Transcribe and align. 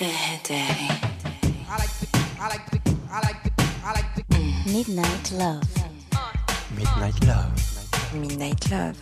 Good 0.00 0.08
day. 0.44 0.88
Midnight 4.64 5.32
Love. 5.32 5.62
Midnight 6.74 7.24
Love. 7.26 7.52
Midnight 8.14 8.70
Love. 8.70 8.96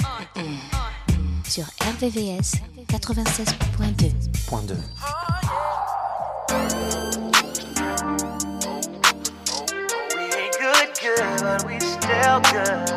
Sur 1.45 1.67
RVVS 1.79 2.61
96.2. 2.89 4.29
Point 4.49 4.69
2. 4.69 4.75
We 10.17 10.25
ain't 10.35 10.57
good, 10.59 10.89
good, 11.01 11.43
but 11.43 11.65
we 11.65 11.79
still 11.79 12.41
good. 12.51 12.91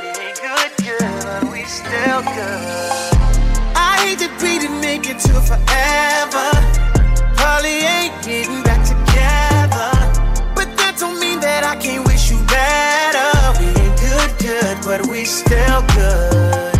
We 0.00 0.08
ain't 0.24 0.40
good, 0.40 0.72
good, 0.86 1.22
but 1.22 1.52
we 1.52 1.64
still 1.64 2.22
good. 2.22 3.09
That 4.20 4.36
we 4.42 4.58
didn't 4.58 4.82
make 4.82 5.08
it 5.08 5.18
to 5.20 5.32
forever. 5.40 6.48
Probably 7.40 7.80
ain't 7.88 8.12
getting 8.20 8.60
back 8.62 8.84
together. 8.84 9.88
But 10.52 10.76
that 10.76 11.00
don't 11.00 11.18
mean 11.18 11.40
that 11.40 11.64
I 11.64 11.74
can't 11.80 12.04
wish 12.04 12.28
you 12.30 12.36
better. 12.44 13.32
We 13.56 13.72
ain't 13.80 13.96
good, 13.96 14.30
good, 14.36 14.76
but 14.84 15.08
we 15.08 15.24
still 15.24 15.80
good. 15.96 16.76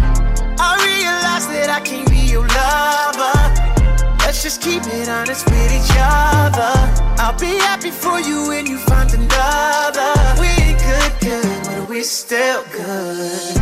I 0.60 0.76
realize 0.84 1.48
that 1.48 1.72
I 1.72 1.80
can't 1.80 2.10
be 2.10 2.28
your 2.28 2.44
lover. 2.44 3.32
Let's 4.20 4.42
just 4.42 4.60
keep 4.60 4.84
it 4.84 5.08
honest 5.08 5.48
with 5.48 5.72
each 5.72 5.96
other. 5.96 6.77
I'll 7.16 7.41
be 7.41 7.56
happy 7.64 7.91
for 7.91 8.20
you 8.20 8.48
when 8.48 8.66
you 8.66 8.77
find 8.84 9.08
another. 9.16 10.12
We 10.36 10.48
ain't 10.60 10.77
good, 10.77 11.12
good, 11.24 11.60
but 11.64 11.88
we 11.88 12.02
still 12.04 12.64
good. 12.68 13.56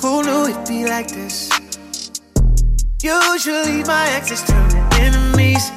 Who 0.00 0.24
knew 0.24 0.48
it'd 0.48 0.66
be 0.66 0.88
like 0.88 1.12
this? 1.12 1.49
Usually 3.02 3.82
my 3.84 4.06
exes 4.10 4.42
turn 4.42 4.68
to 4.68 4.76
enemies, 5.00 5.70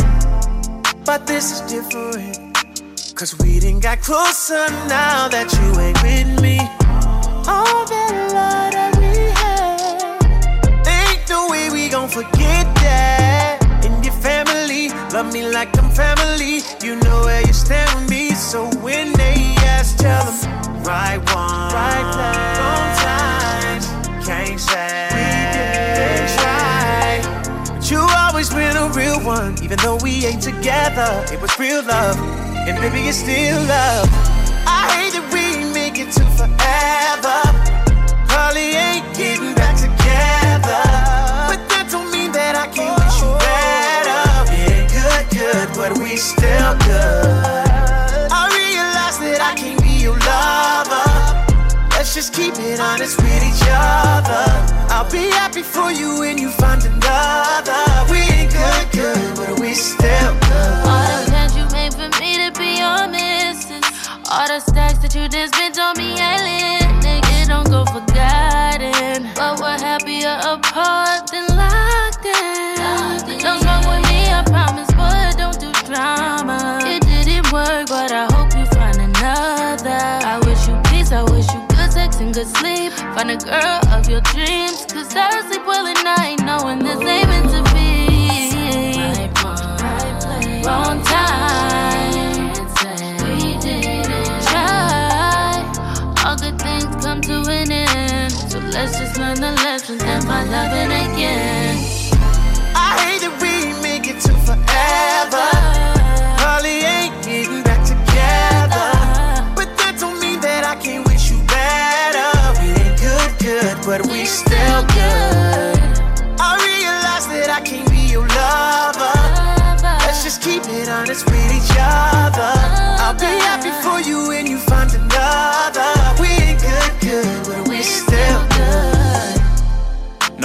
but 1.05 1.25
this 1.25 1.53
is 1.53 1.61
different. 1.71 2.53
Cause 3.15 3.33
we 3.39 3.61
didn't 3.61 3.79
got 3.79 4.01
closer 4.01 4.67
now 4.89 5.29
that 5.29 5.47
you 5.53 5.79
ain't 5.79 6.03
with 6.03 6.41
me. 6.41 6.59
All 7.47 7.85
that 7.85 8.11
love 8.35 8.73
that 8.73 8.97
we 8.99 9.15
had, 9.39 10.83
ain't 10.85 11.29
no 11.29 11.47
way 11.47 11.69
we 11.69 11.87
gon' 11.87 12.09
forget 12.09 12.65
that. 12.83 13.59
And 13.85 14.03
your 14.03 14.15
family, 14.15 14.89
love 15.13 15.31
me 15.31 15.47
like 15.47 15.77
I'm 15.77 15.89
family. 15.91 16.59
You 16.83 16.97
know 16.97 17.21
where 17.21 17.39
you 17.47 17.53
stand 17.53 18.01
with 18.01 18.09
me, 18.09 18.31
so 18.31 18.65
when 18.81 19.13
they 19.13 19.55
ask, 19.63 19.95
tell 19.95 20.25
them 20.25 20.83
right 20.83 21.19
one, 21.31 21.71
right 21.71 22.03
place, 22.11 22.59
wrong 22.59 22.97
times. 22.99 23.42
One, 29.43 29.63
even 29.63 29.77
though 29.79 29.97
we 29.97 30.25
ain't 30.25 30.41
together. 30.41 31.09
It 31.31 31.41
was 31.41 31.51
real 31.59 31.83
love, 31.83 32.17
and 32.67 32.77
baby, 32.77 33.07
it's 33.07 33.17
still 33.17 33.59
love. 33.67 34.07
I 34.65 34.81
hate 34.95 35.13
that 35.15 35.25
we 35.33 35.45
make 35.73 35.97
it 35.99 36.11
to 36.17 36.23
forever. 36.37 37.39
Probably 38.27 38.69
ain't 38.85 39.05
getting 39.15 39.53
back 39.55 39.75
together. 39.75 40.83
But 41.49 41.61
that 41.69 41.87
don't 41.91 42.11
mean 42.11 42.31
that 42.31 42.55
I 42.55 42.67
can't 42.75 42.95
wish 42.99 43.17
you 43.21 43.31
better. 43.47 44.23
Ain't 44.71 44.89
good, 44.97 45.25
good, 45.37 45.67
but 45.75 45.97
we 45.99 46.15
still 46.17 46.73
good. 46.87 47.42
Just 52.23 52.35
keep 52.35 52.55
it 52.55 52.79
honest 52.79 53.17
with 53.17 53.43
each 53.43 53.67
other. 53.67 54.45
I'll 54.87 55.09
be 55.11 55.29
happy 55.35 55.61
for 55.61 55.91
you 55.91 56.19
when 56.19 56.37
you 56.37 56.49
find 56.51 56.81
another. 56.85 57.83
We 58.09 58.19
ain't 58.19 58.49
good, 58.49 58.91
good, 58.91 59.35
but 59.35 59.59
we 59.59 59.73
still 59.73 60.33
good. 60.47 60.73
All 60.87 61.03
the 61.03 61.25
plans 61.27 61.53
you 61.57 61.65
made 61.75 61.93
for 61.93 62.07
me 62.21 62.31
to 62.39 62.49
be 62.57 62.79
your 62.79 63.09
missus. 63.11 63.83
All 64.31 64.47
the 64.47 64.61
stacks 64.61 64.99
that 64.99 65.13
you 65.13 65.27
just 65.27 65.53
spent 65.55 65.77
on 65.77 65.97
me, 65.97 66.15
Ellen. 66.15 67.01
Nigga, 67.03 67.47
don't 67.47 67.69
go 67.69 67.83
forgotten. 67.91 69.27
But 69.35 69.59
we're 69.59 69.79
happier 69.83 70.39
apart 70.47 71.29
than 71.29 71.52
good 82.43 82.57
sleep. 82.57 82.91
Find 83.15 83.31
a 83.31 83.37
girl 83.37 83.79
of 83.93 84.09
your 84.09 84.21
dreams. 84.21 84.85
Cause 84.85 85.15
I 85.15 85.41
sleep 85.47 85.65
well 85.65 85.87
at 85.87 86.03
night, 86.03 86.39
knowing 86.43 86.79
this 86.79 86.99
ain't 87.01 87.27
meant 87.29 87.49
to 87.55 87.63
be. 87.73 87.83
Wrong 90.65 91.03
time. 91.03 92.51
We 93.23 93.57
didn't 93.59 94.41
try. 94.47 95.63
All 96.25 96.35
good 96.35 96.59
things 96.59 97.05
come 97.05 97.21
to 97.21 97.43
an 97.49 97.71
end. 97.71 98.31
So 98.31 98.59
let's 98.59 98.99
just 98.99 99.17
learn 99.17 99.39
the 99.39 99.51
lessons 99.63 100.03
and 100.03 100.23
find 100.23 100.51
loving 100.51 100.91
again. 100.91 101.02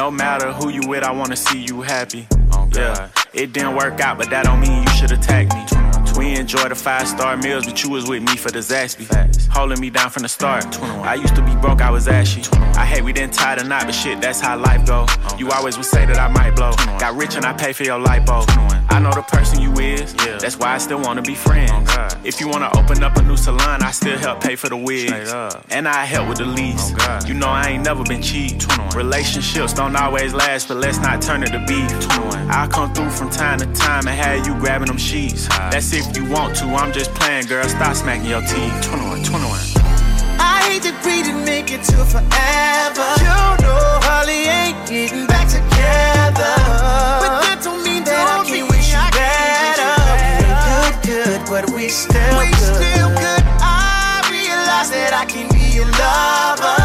No 0.09 0.13
matter 0.13 0.53
who 0.53 0.71
you 0.71 0.81
with, 0.89 1.05
I 1.05 1.11
wanna 1.11 1.37
see 1.37 1.59
you 1.59 1.83
happy. 1.83 2.27
Oh, 2.53 2.67
yeah, 2.75 3.11
it 3.35 3.53
didn't 3.53 3.77
work 3.77 4.01
out, 4.01 4.17
but 4.17 4.31
that 4.31 4.47
don't 4.47 4.59
mean 4.59 4.83
you 4.83 4.89
should 4.93 5.13
attack 5.13 5.53
me. 5.53 5.88
We 6.19 6.35
enjoy 6.35 6.69
the 6.69 6.75
five 6.75 7.07
star 7.07 7.37
meals, 7.37 7.65
but 7.65 7.81
you 7.85 7.91
was 7.91 8.09
with 8.09 8.25
me 8.25 8.37
for 8.37 8.51
the 8.51 8.59
Zaxby. 8.59 9.07
Holding 9.53 9.81
me 9.81 9.89
down 9.89 10.11
from 10.11 10.23
the 10.25 10.29
start. 10.29 10.65
I 10.83 11.15
used 11.15 11.37
to 11.37 11.43
be 11.43 11.55
broke, 11.55 11.81
I 11.81 11.91
was 11.91 12.09
ashy. 12.09 12.43
I 12.77 12.85
hate 12.85 13.05
we 13.05 13.13
didn't 13.13 13.35
tie 13.35 13.55
the 13.55 13.63
knot, 13.63 13.87
but 13.87 13.95
shit, 13.95 14.21
that's 14.21 14.41
how 14.41 14.59
life 14.59 14.85
go. 14.85 15.07
You 15.39 15.51
always 15.53 15.77
would 15.77 15.87
say 15.87 16.07
that 16.07 16.19
I 16.19 16.27
might 16.27 16.57
blow. 16.57 16.73
Got 16.99 17.15
rich 17.17 17.37
and 17.37 17.45
I 17.45 17.53
pay 17.53 17.73
for 17.73 17.85
your 17.85 18.01
lipo. 18.01 18.45
I 18.91 18.99
know 18.99 19.13
the 19.13 19.23
person 19.23 19.61
you 19.61 19.73
is, 19.79 20.15
yeah. 20.27 20.39
that's 20.39 20.59
why 20.59 20.75
I 20.75 20.79
still 20.79 21.01
wanna 21.01 21.23
be 21.23 21.35
friends. 21.35 21.89
If 22.25 22.41
you 22.41 22.49
wanna 22.49 22.71
open 22.77 23.03
up 23.05 23.17
a 23.17 23.23
new 23.23 23.37
salon, 23.37 23.83
I 23.83 23.93
still 23.93 24.19
help 24.19 24.41
pay 24.41 24.57
for 24.57 24.69
the 24.69 24.77
wigs. 24.77 25.33
And 25.71 25.87
I 25.87 26.05
help 26.05 26.29
with 26.29 26.39
the 26.39 26.47
lease. 26.47 26.91
You 27.27 27.35
know 27.35 27.49
I 27.49 27.69
ain't 27.69 27.85
never 27.85 28.03
been 28.03 28.23
cheap. 28.23 28.63
Relationships 28.95 29.73
don't 29.73 29.95
always 29.95 30.35
last, 30.35 30.69
but 30.69 30.79
let's 30.79 30.99
not 30.99 31.23
turn 31.23 31.45
it 31.45 31.51
to 31.51 31.65
beef. 31.67 31.91
I'll 32.51 32.69
come 32.69 32.93
through 32.93 33.11
from 33.11 33.31
time 33.31 33.59
to 33.61 33.67
time 33.73 34.09
and 34.09 34.17
have 34.19 34.47
you 34.47 34.55
grabbing 34.59 34.89
them 34.89 34.99
sheets. 34.99 35.47
That's 35.49 35.93
if 36.09 36.17
you 36.17 36.25
want 36.29 36.57
to, 36.57 36.65
I'm 36.67 36.93
just 36.93 37.13
playing, 37.15 37.47
girl. 37.47 37.69
Stop 37.69 37.95
smacking 37.97 38.27
your 38.27 38.41
teeth. 38.43 38.73
21, 38.83 39.23
21. 39.25 39.59
I 40.41 40.63
hate 40.69 40.83
that 40.87 40.97
we 41.05 41.23
didn't 41.23 41.45
make 41.45 41.71
it 41.71 41.83
to 41.93 42.05
forever. 42.05 43.09
You 43.21 43.37
know, 43.65 44.01
Holly 44.07 44.49
ain't 44.49 44.79
getting 44.89 45.27
back 45.27 45.49
together. 45.49 46.55
But 47.21 47.45
that 47.45 47.61
don't 47.63 47.83
mean 47.85 48.05
that 48.05 48.25
I 48.25 48.45
can't 48.47 48.69
wish 48.71 48.93
you 48.93 49.05
better. 49.13 49.93
We 50.09 50.49
ain't 50.49 50.97
good, 51.05 51.41
good, 51.41 51.41
but 51.51 51.65
we 51.75 51.89
still 51.89 52.39
we 52.39 52.49
good. 52.57 52.77
still 52.79 53.11
good. 53.13 53.43
I 53.61 54.25
realize 54.31 54.91
that 54.95 55.13
I 55.13 55.25
can 55.27 55.49
be 55.53 55.77
your 55.77 55.89
lover. 55.99 56.79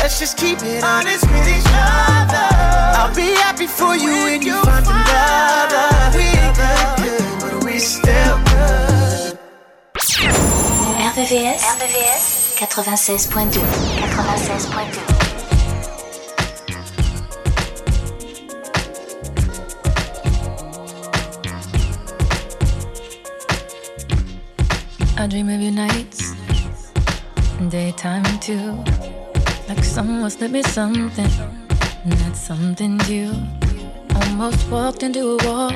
Let's 0.00 0.18
just 0.18 0.36
keep 0.38 0.62
it 0.62 0.82
honest 0.82 1.24
with 1.28 1.48
each 1.48 1.70
other. 1.76 2.48
I'll 2.96 3.14
be 3.14 3.36
happy 3.36 3.66
for 3.66 3.96
you 3.96 4.12
when 4.24 4.42
you 4.42 4.56
find 4.64 4.86
another. 4.86 5.89
We 7.80 7.86
ain't 7.86 8.02
good, 8.02 8.04
good, 8.04 8.34
but 8.34 8.42
we 9.94 10.00
still 10.00 10.12
good. 10.28 11.00
RVVS 11.00 12.60
96.2. 12.60 13.56
96.2. 13.56 15.00
I 25.16 25.26
dream 25.26 25.48
of 25.48 25.60
your 25.62 25.72
nights, 25.72 26.34
daytime 27.70 28.38
too. 28.40 28.84
Like 29.68 29.82
someone 29.84 30.28
slipped 30.30 30.52
me 30.52 30.62
something, 30.62 31.30
not 32.04 32.36
something 32.36 33.00
you. 33.08 33.32
Almost 34.16 34.68
walked 34.70 35.02
into 35.02 35.30
a 35.30 35.36
wall, 35.46 35.72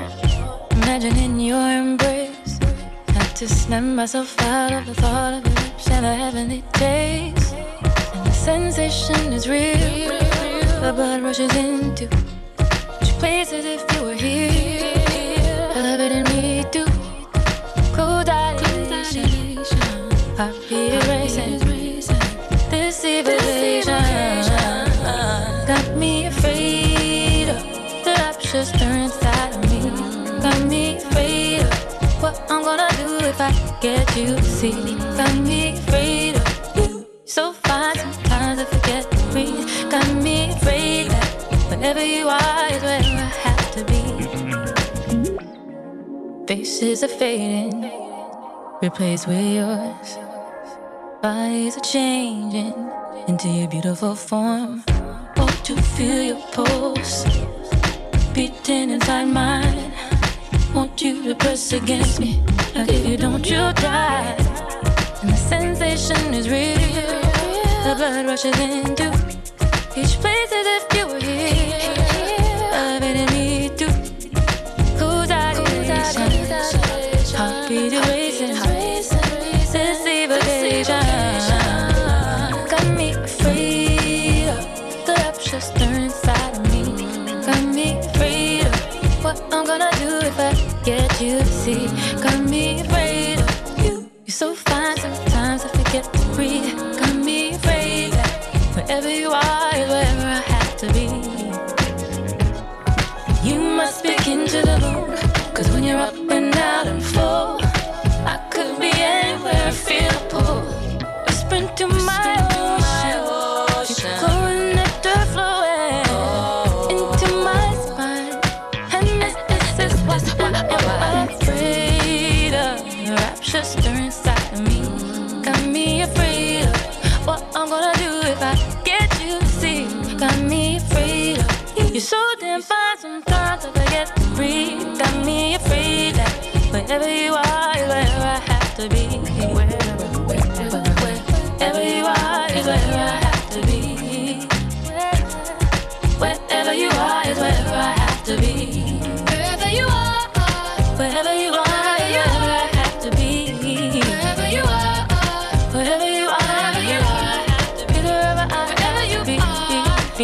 imagining 0.84 1.40
your 1.40 1.66
embrace. 1.82 2.58
Had 3.08 3.34
to 3.36 3.48
snap 3.48 3.82
myself 3.82 4.38
out 4.42 4.72
of 4.72 4.84
the 4.86 4.94
thought 4.94 5.32
of 5.38 5.44
your 5.46 5.54
lips 5.54 5.88
and 5.90 6.04
a 6.04 6.14
heavenly 6.14 6.62
taste. 6.74 7.54
And 8.14 8.26
the 8.26 8.32
sensation 8.32 9.32
is 9.32 9.48
real, 9.48 10.12
the 10.84 10.92
blood 10.94 11.22
rushes 11.22 11.54
into 11.56 12.06
places 13.18 13.64
if 13.64 13.82
you 13.92 14.02
were 14.02 14.14
here. 14.14 15.00
Elevating 15.74 16.24
me 16.32 16.64
through 16.70 16.92
cold 17.96 18.26
dilation, 18.26 19.64
heartbeat 20.36 21.02
racing, 21.08 21.60
this 22.70 23.02
evasion 23.04 24.04
got 25.66 25.96
me 25.96 26.26
afraid 26.26 27.48
of 27.48 27.62
the 28.04 28.14
rapture 28.18 28.64
stirring 28.64 29.08
I'm 32.50 32.62
gonna 32.62 32.88
do 32.96 33.18
if 33.26 33.40
I 33.40 33.50
get 33.80 34.16
you 34.16 34.36
to 34.36 34.42
see. 34.42 34.96
Got 35.16 35.34
me 35.36 35.72
afraid 35.78 36.36
of 36.36 36.76
you. 36.76 37.06
So 37.24 37.52
fine 37.52 37.96
sometimes 37.96 38.60
I 38.60 38.64
forget 38.64 39.10
to 39.10 39.16
breathe. 39.32 39.66
Got 39.90 40.08
me 40.22 40.50
afraid 40.50 41.10
that 41.10 41.26
wherever 41.68 42.04
you 42.04 42.28
are 42.28 42.66
is 42.72 42.82
where 42.82 43.00
I 43.00 43.30
have 43.46 43.70
to 43.76 43.84
be. 43.84 44.02
Faces 46.46 47.02
are 47.02 47.08
fading, 47.08 47.90
replaced 48.82 49.26
with 49.26 49.44
yours. 49.58 50.18
Bodies 51.22 51.76
are 51.76 51.80
changing 51.80 52.74
into 53.28 53.48
your 53.48 53.68
beautiful 53.68 54.14
form. 54.14 54.84
To 55.64 55.80
feel 55.80 56.22
your 56.22 56.42
pulse 56.52 57.24
beating 58.34 58.90
inside 58.90 59.28
mine. 59.28 59.83
Want 60.74 61.00
you 61.00 61.22
to 61.22 61.34
press 61.36 61.72
against 61.72 62.18
me, 62.18 62.42
like 62.74 62.90
if 62.90 63.06
you 63.06 63.16
don't, 63.16 63.48
you'll 63.48 63.72
die. 63.74 64.34
And 65.22 65.30
the 65.30 65.36
sensation 65.36 66.34
is 66.34 66.50
real. 66.50 66.74
The 67.84 67.94
blood 67.96 68.26
rushes 68.26 68.58
into 68.58 69.06
each 69.96 70.18
place 70.18 70.52
as 70.52 70.66
if 70.66 70.96
you 70.96 71.06
were 71.06 71.20
here. 71.20 71.83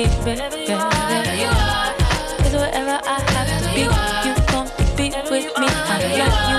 Be, 0.00 0.06
wherever 0.24 0.56
you 0.56 0.76
are, 0.76 1.92
is 2.46 2.54
wherever 2.54 2.98
I 3.04 3.20
have 3.20 3.50
to 3.60 3.68
be. 3.74 3.82
You 3.82 4.34
to 4.78 4.84
be 4.96 5.10
with 5.30 5.58
me? 5.58 5.66
I 5.68 6.49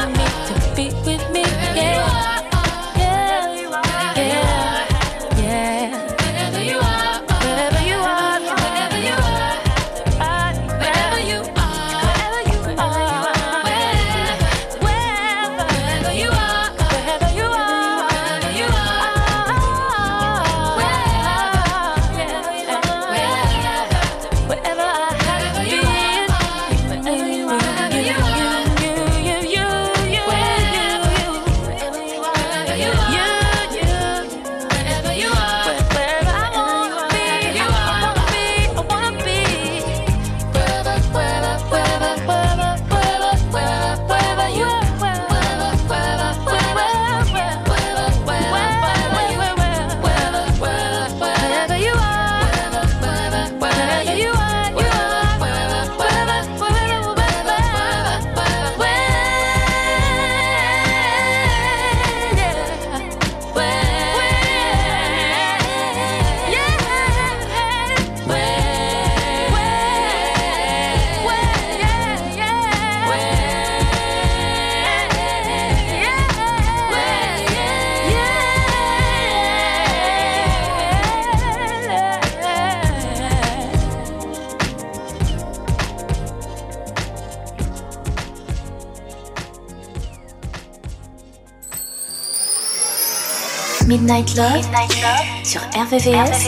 Midnight 94.22 95.02
Love, 95.02 95.26
sur 95.44 95.62
RVVS, 95.74 96.46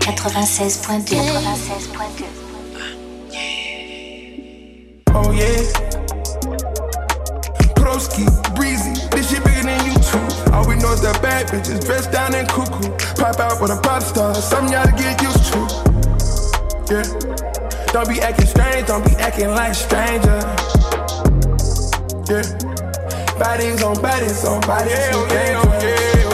96.2. 0.00 1.14
96.2. 1.14 2.24
Oh 5.14 5.30
yeah. 5.30 5.62
Broski, 7.76 8.26
breezy, 8.56 8.94
this 9.12 9.30
shit 9.30 9.44
bigger 9.44 9.62
than 9.62 9.78
you 9.86 9.94
two. 9.94 10.18
All 10.52 10.66
we 10.66 10.74
know 10.74 10.92
is 10.92 11.02
that 11.02 11.22
bad 11.22 11.46
bitches 11.46 11.86
dressed 11.86 12.10
down 12.10 12.34
and 12.34 12.48
cuckoo. 12.48 12.90
Pop 13.14 13.38
out 13.38 13.60
with 13.62 13.70
a 13.70 13.80
pop 13.80 14.02
star, 14.02 14.34
something 14.34 14.72
y'all 14.72 14.84
to 14.84 14.90
get 14.90 15.22
used 15.22 15.52
to. 15.52 15.58
Yeah. 16.90 17.04
Don't 17.92 18.08
be 18.08 18.20
acting 18.22 18.46
strange, 18.46 18.88
don't 18.88 19.04
be 19.04 19.14
acting 19.22 19.50
like 19.50 19.76
stranger. 19.76 20.40
Yeah. 22.26 22.42
Bodies 23.38 23.82
on 23.84 24.02
bodies 24.02 24.44
on 24.44 24.60
bodies. 24.62 24.90
Yeah, 24.90 25.10
oh 25.14 25.28
yeah, 25.30 25.62
oh 25.62 25.80
yeah, 25.80 26.22
oh 26.24 26.28
yeah. 26.28 26.33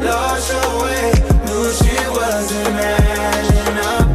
Lost 0.00 0.50
your 0.50 0.82
way, 0.82 1.12
knew 1.44 1.68
she 1.76 1.92
wasn't 2.08 2.72
adding 2.72 3.78
up. 3.84 4.08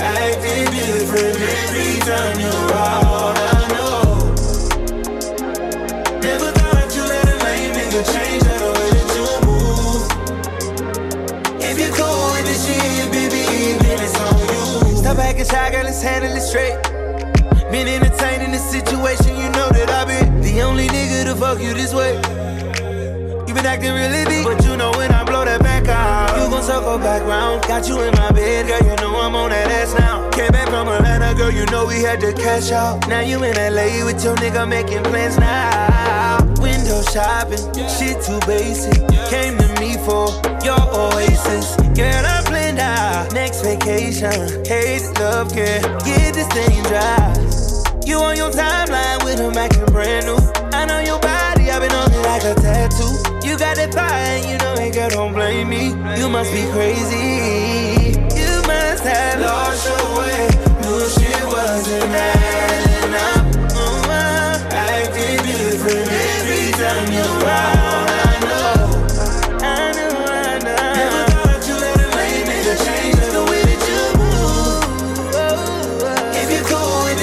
Acting 0.00 0.72
different 0.72 1.36
every 1.36 2.00
time 2.00 2.40
you're 2.40 2.72
I 2.72 3.68
know. 3.74 4.32
Never 6.20 6.50
thought 6.56 6.88
you 6.96 7.04
let 7.04 7.28
a 7.28 7.36
lame 7.44 7.72
nigga 7.76 8.02
change 8.14 8.42
the 8.42 8.56
way 8.72 8.90
that 8.96 9.08
you 9.14 9.28
move. 9.44 10.02
If 11.60 11.76
you're 11.78 11.94
cool 11.94 12.32
with 12.32 12.46
this 12.48 12.64
shit, 12.64 13.12
baby, 13.12 13.44
then 13.84 13.98
it's 14.00 14.16
on 14.18 14.32
you. 14.48 14.96
Step 14.96 15.16
back 15.18 15.34
and 15.34 15.42
a 15.42 15.44
shot, 15.44 15.72
girl, 15.72 15.84
let's 15.84 16.00
handle 16.00 16.32
it 16.32 16.40
straight. 16.40 16.80
Been 17.70 17.86
entertaining 17.86 18.52
the 18.52 18.58
situation, 18.58 19.36
you 19.36 19.50
know 19.50 19.68
that 19.76 19.90
I've 19.90 20.08
been 20.08 20.40
the 20.40 20.62
only 20.62 20.86
nigga 20.86 21.24
to 21.24 21.34
fuck 21.36 21.60
you 21.60 21.74
this 21.74 21.92
way. 21.92 22.18
Acting 23.66 23.94
really 23.94 24.24
deep, 24.26 24.44
but 24.44 24.62
you 24.62 24.76
know 24.76 24.92
when 24.92 25.10
I 25.10 25.24
blow 25.24 25.44
that 25.44 25.60
back 25.62 25.88
out, 25.88 26.36
you 26.36 26.50
gon' 26.50 26.62
circle 26.62 26.98
back 26.98 27.22
round. 27.22 27.62
Got 27.66 27.88
you 27.88 27.98
in 28.02 28.12
my 28.12 28.30
bed, 28.30 28.68
girl, 28.68 28.78
you 28.78 28.94
know 28.96 29.18
I'm 29.18 29.34
on 29.34 29.50
that 29.50 29.70
ass 29.70 29.94
now. 29.98 30.30
Came 30.30 30.52
back 30.52 30.68
from 30.68 30.86
Atlanta, 30.86 31.34
girl, 31.34 31.50
you 31.50 31.64
know 31.66 31.86
we 31.86 32.02
had 32.02 32.20
to 32.20 32.34
cash 32.34 32.70
out. 32.70 33.08
Now 33.08 33.20
you 33.20 33.42
in 33.42 33.56
LA 33.56 34.04
with 34.04 34.22
your 34.22 34.36
nigga 34.36 34.68
making 34.68 35.02
plans 35.04 35.38
now. 35.38 36.38
Window 36.60 37.02
shopping, 37.08 37.58
shit 37.88 38.22
too 38.22 38.38
basic. 38.46 39.00
Came 39.32 39.56
to 39.56 39.68
me 39.80 39.96
for 40.04 40.28
your 40.62 40.78
oasis. 40.92 41.74
Girl, 41.96 42.22
I 42.22 42.42
planned 42.44 42.78
out 42.78 43.32
next 43.32 43.62
vacation. 43.62 44.62
Hate 44.66 45.08
love, 45.18 45.50
girl, 45.54 45.80
get 46.04 46.34
this 46.36 46.46
thing 46.52 46.82
dry. 46.84 47.32
You 48.04 48.18
on 48.18 48.36
your 48.36 48.50
timeline 48.50 49.24
with 49.24 49.40
a 49.40 49.50
acting 49.58 49.86
brand 49.86 50.26
new. 50.26 50.38
I 50.76 50.84
know 50.84 51.00
your 51.00 51.18
body, 51.18 51.70
I've 51.70 51.80
been 51.80 51.92
on 51.92 52.12
it 52.12 52.22
like 52.22 52.44
a 52.44 52.54
tattoo. 52.60 53.33
You 53.54 53.60
got 53.60 53.76
that 53.76 53.94
fire, 53.94 54.38
you 54.50 54.58
know 54.58 54.74
it, 54.82 54.92
girl, 54.94 55.08
don't 55.10 55.32
blame 55.32 55.68
me. 55.68 55.94
You 56.18 56.28
must 56.28 56.50
be 56.50 56.66
crazy. 56.74 58.18
You 58.34 58.50
must 58.66 59.06
have 59.06 59.38
lost 59.38 59.86
your 59.86 60.18
way. 60.18 60.50
Knew 60.82 61.06
shit 61.06 61.38
wasn't 61.46 62.10
adding 62.10 63.14
up. 63.14 63.46
Uh, 63.70 64.58
acting 64.74 65.38
different 65.46 66.02
every 66.02 66.74
time 66.74 67.06
you're 67.14 67.30
around. 67.46 68.10
I 68.10 68.42
know. 68.42 68.90
I 69.62 69.94
know, 70.02 70.18
I 70.34 70.58
know. 70.58 70.98
Never 70.98 71.22
thought 71.30 71.62
you 71.62 71.78
the 71.78 72.10
way 73.54 73.62
that 73.70 73.82
you 73.86 74.02
move. 74.18 74.82
If 76.42 76.50
you're 76.50 76.66
cool 76.66 77.06
with 77.06 77.22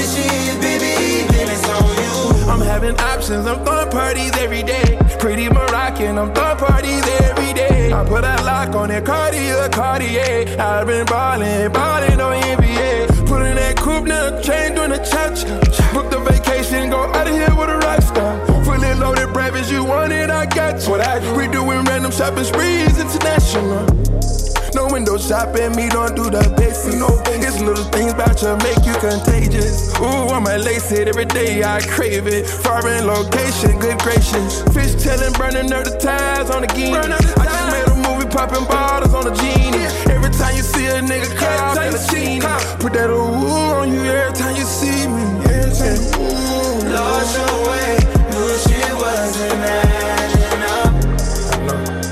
baby, 0.63 1.27
then 1.27 1.51
it's 1.51 1.67
on 1.67 1.91
you. 1.99 2.47
I'm 2.47 2.63
having 2.63 2.95
options, 3.01 3.43
I'm 3.47 3.59
throwing 3.65 3.91
parties 3.91 4.31
every 4.39 4.63
day. 4.63 4.90
Pretty 5.21 5.49
Moroccan, 5.49 6.17
I'm 6.17 6.33
throwing 6.33 6.57
parties 6.57 7.03
every 7.21 7.53
day. 7.53 7.93
I 7.93 8.03
put 8.03 8.23
a 8.23 8.43
lock 8.43 8.73
on 8.73 8.89
that 8.89 9.05
Cartier, 9.05 9.69
Cartier. 9.69 10.59
I've 10.59 10.87
been 10.87 11.05
ballin', 11.05 11.71
ballin' 11.71 12.19
on 12.19 12.41
NBA. 12.41 13.27
Put 13.27 13.43
in 13.43 13.55
that 13.55 13.77
coupe, 13.77 14.05
now 14.05 14.41
chain 14.41 14.73
doing 14.73 14.91
a 14.91 14.97
cha-cha. 14.97 15.93
Book 15.93 16.09
the 16.09 16.17
vacation, 16.21 16.89
go 16.89 17.01
out 17.01 17.27
of 17.27 17.33
here 17.35 17.53
with 17.55 17.69
a 17.69 17.77
rock 17.77 18.01
star. 18.01 18.65
Fully 18.65 18.95
loaded 18.95 19.31
breakfast, 19.31 19.71
you 19.71 19.83
want 19.85 20.11
it, 20.11 20.31
I 20.31 20.47
got 20.47 20.81
you. 20.81 20.89
What 20.89 21.01
I 21.01 21.19
do, 21.19 21.35
we 21.35 21.47
doing 21.47 21.83
random 21.83 22.11
shopping 22.11 22.43
sprees, 22.43 22.99
international. 22.99 24.50
No 24.73 24.87
window 24.87 25.17
shopping, 25.17 25.75
me 25.75 25.89
don't 25.89 26.15
do 26.15 26.29
the 26.29 26.47
basics. 26.55 26.95
No, 26.95 27.21
it's 27.27 27.59
little 27.59 27.83
things 27.91 28.13
about 28.13 28.41
you 28.41 28.55
make 28.63 28.79
you 28.87 28.95
contagious. 29.03 29.91
Ooh, 29.99 30.31
I'm 30.31 30.47
a 30.47 30.57
lace 30.57 30.91
it 30.91 31.07
every 31.07 31.25
day, 31.25 31.63
I 31.63 31.81
crave 31.81 32.27
it. 32.27 32.47
Foreign 32.47 33.05
location, 33.05 33.79
good 33.79 33.99
gracious. 33.99 34.63
Fish 34.71 34.95
telling, 35.03 35.33
burning 35.33 35.71
up 35.73 35.83
the 35.83 35.97
ties 35.99 36.49
on 36.49 36.61
the 36.61 36.67
game. 36.67 36.95
I 36.95 37.07
just 37.07 37.67
made 37.67 37.87
a 37.91 37.95
movie, 37.99 38.29
popping 38.31 38.65
bottles 38.65 39.13
on 39.13 39.25
the 39.25 39.33
genie. 39.35 39.87
Every 40.07 40.31
time 40.31 40.55
you 40.55 40.63
see 40.63 40.85
a 40.87 41.01
nigga 41.01 41.35
cry, 41.35 41.75
I'm 41.75 41.93
a 41.93 41.99
genie. 42.07 42.39
Put 42.79 42.93
that 42.93 43.09
ooh 43.09 43.75
on 43.75 43.91
you 43.91 44.01
every 44.07 44.33
time 44.33 44.55
you 44.55 44.63
see 44.63 45.07
me. 45.07 45.23
Every 45.51 45.75
time, 45.75 45.99
ooh. 46.15 46.95
Lost 46.95 47.35
your 47.35 47.55
way, 47.67 47.99
knew 48.31 48.55
shit 48.63 48.93
wasn't 48.95 49.67
adding 49.67 50.63
up. 50.63 50.95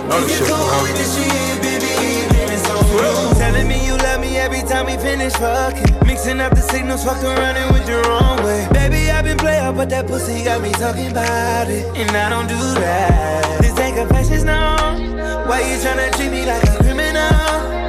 Know 0.09 0.21
shit 0.29 0.47
forever. 0.49 0.91
Telling 3.39 3.69
me 3.69 3.87
you 3.87 3.97
love 3.97 4.21
me 4.21 4.37
every 4.37 4.63
time 4.63 4.87
we 4.87 4.97
finish 4.97 5.33
fucking. 5.35 6.07
Mixing 6.07 6.41
up 6.41 6.55
the 6.55 6.61
signals, 6.61 7.05
fucked 7.05 7.25
around 7.25 7.57
the 7.87 8.03
wrong 8.09 8.43
way. 8.45 8.69
Baby, 8.73 9.11
I've 9.11 9.25
been 9.25 9.37
but 9.73 9.89
that 9.91 10.07
pussy 10.07 10.45
got 10.45 10.61
me 10.63 10.73
it. 11.71 11.87
And 11.97 12.11
I 12.11 12.29
don't 12.29 12.49
do 12.49 12.59
that. 12.81 13.61
This 13.61 13.79
ain't 13.79 13.97
confessions. 13.97 14.45
Why 14.45 15.61
you 15.61 15.77
tryna 15.79 16.15
treat 16.17 16.31
me 16.31 16.47
like 16.47 16.63
a 16.65 16.77
criminal? 16.83 17.80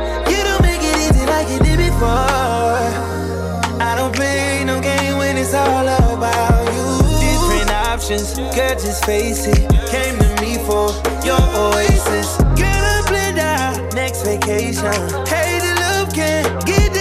You. 2.02 3.82
I 3.82 3.96
don't 3.96 4.14
play 4.16 4.64
no 4.66 4.80
game 4.82 5.18
when 5.18 5.38
it's 5.38 5.54
all 5.54 5.88
about 5.88 6.66
you. 6.74 6.88
Different 7.20 7.72
options, 7.88 8.36
girl, 8.56 8.76
just 8.76 9.06
face 9.06 9.46
it. 9.46 9.70
Came 9.90 10.18
to 10.18 10.42
me 10.42 10.58
for 10.66 10.90
your 11.26 11.42
oasis. 11.56 12.38
Girl, 12.60 12.84
I 12.96 13.04
planned 13.06 13.40
out 13.40 13.94
next 13.94 14.24
vacation. 14.24 14.94
Hey, 15.28 15.60
the 15.60 15.74
love 15.82 16.14
can 16.14 16.44
get 16.66 17.01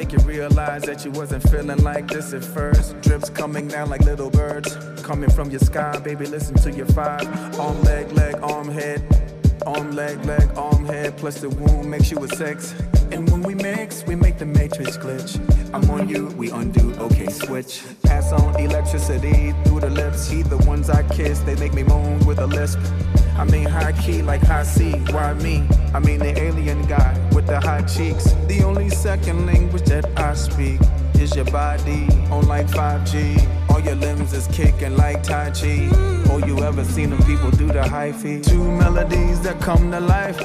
make 0.00 0.12
you 0.12 0.18
realize 0.20 0.80
that 0.84 1.04
you 1.04 1.10
wasn't 1.10 1.42
feeling 1.50 1.82
like 1.82 2.08
this 2.08 2.32
at 2.32 2.42
first. 2.42 2.98
Drips 3.02 3.28
coming 3.28 3.68
down 3.68 3.90
like 3.90 4.00
little 4.00 4.30
birds, 4.30 4.74
coming 5.02 5.28
from 5.28 5.50
your 5.50 5.60
sky, 5.60 5.98
baby. 5.98 6.24
Listen 6.24 6.54
to 6.54 6.70
your 6.72 6.86
five. 6.86 7.26
Arm, 7.60 7.78
leg, 7.82 8.10
leg, 8.12 8.34
arm, 8.42 8.66
head. 8.68 9.02
Arm, 9.66 9.90
leg, 9.92 10.24
leg, 10.24 10.48
arm, 10.56 10.86
head. 10.86 11.18
Plus 11.18 11.42
the 11.42 11.50
womb 11.50 11.90
makes 11.90 12.10
you 12.10 12.18
a 12.24 12.28
sex. 12.28 12.74
And 13.12 13.30
when 13.30 13.42
we 13.42 13.54
mix, 13.54 14.02
we 14.06 14.14
make 14.14 14.38
the 14.38 14.46
matrix 14.46 14.96
glitch. 14.96 15.32
I'm 15.74 15.90
on 15.90 16.08
you, 16.08 16.28
we 16.28 16.50
undo, 16.50 16.94
okay, 16.94 17.26
switch. 17.26 17.82
Pass 18.02 18.32
on 18.32 18.58
electricity 18.58 19.52
through 19.64 19.80
the 19.80 19.90
lips. 19.90 20.30
He 20.30 20.40
the 20.42 20.62
ones 20.72 20.88
I 20.88 21.02
kiss, 21.08 21.40
they 21.40 21.56
make 21.56 21.74
me 21.74 21.82
moan 21.82 22.24
with 22.24 22.38
a 22.38 22.46
lisp. 22.46 22.78
I 23.36 23.44
mean 23.44 23.64
high 23.64 23.92
key 23.92 24.22
like 24.22 24.42
high 24.42 24.62
C, 24.62 24.92
why 25.10 25.34
me? 25.34 25.66
I 25.94 25.98
mean 25.98 26.18
the 26.18 26.38
alien 26.38 26.82
guy 26.86 27.16
with 27.32 27.46
the 27.46 27.60
high 27.60 27.82
cheeks. 27.82 28.32
The 28.46 28.62
only 28.62 28.88
second 28.90 29.46
language 29.46 29.84
that 29.84 30.06
I 30.18 30.34
speak 30.34 30.80
is 31.20 31.34
your 31.36 31.44
body 31.46 32.06
on 32.30 32.46
like 32.46 32.66
5G. 32.66 33.70
All 33.70 33.80
your 33.80 33.96
limbs 33.96 34.32
is 34.32 34.46
kicking 34.48 34.96
like 34.96 35.22
Tai 35.22 35.50
Chi. 35.50 35.88
Or 36.30 36.40
you 36.40 36.58
ever 36.60 36.84
seen 36.84 37.10
them 37.10 37.22
people 37.24 37.50
do 37.50 37.66
the 37.66 37.84
feet? 38.20 38.44
Two 38.44 38.64
melodies 38.64 39.40
that 39.42 39.60
come 39.60 39.90
to 39.90 40.00
life. 40.00 40.38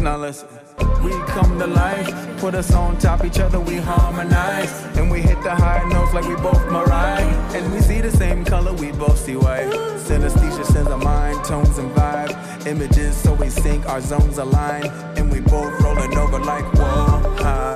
Now 0.00 0.16
listen. 0.16 0.61
We 1.02 1.12
come 1.32 1.58
to 1.58 1.66
life, 1.66 2.08
put 2.38 2.54
us 2.54 2.72
on 2.72 2.98
top 2.98 3.24
each 3.24 3.38
other, 3.38 3.60
we 3.60 3.76
harmonize. 3.76 4.72
And 4.96 5.10
we 5.10 5.20
hit 5.20 5.42
the 5.42 5.54
high 5.54 5.88
notes 5.88 6.12
like 6.12 6.26
we 6.26 6.36
both 6.36 6.64
Mariah. 6.70 7.26
And 7.54 7.72
we 7.72 7.80
see 7.80 8.00
the 8.00 8.10
same 8.10 8.44
color, 8.44 8.72
we 8.72 8.92
both 8.92 9.18
see 9.18 9.36
white. 9.36 9.70
Synesthesia 10.06 10.64
sends 10.64 10.90
our 10.90 10.98
mind, 10.98 11.44
tones 11.44 11.78
and 11.78 11.90
vibe. 11.94 12.66
Images, 12.66 13.16
so 13.16 13.34
we 13.34 13.48
sync, 13.48 13.86
our 13.86 14.00
zones 14.00 14.38
align. 14.38 14.86
And 15.16 15.30
we 15.32 15.40
both 15.40 15.80
rolling 15.80 16.16
over 16.16 16.38
like 16.38 16.64
whoa, 16.74 17.36
high. 17.36 17.71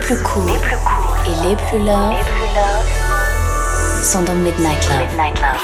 Plus 0.00 0.16
cool 0.24 0.50
et 1.24 1.48
les 1.48 1.54
plus 1.54 1.78
love 1.78 2.16
sont 4.02 4.22
dans 4.24 4.34
Midnight 4.34 4.88
Love. 4.88 4.98
Midnight 4.98 5.40
Love. 5.40 5.60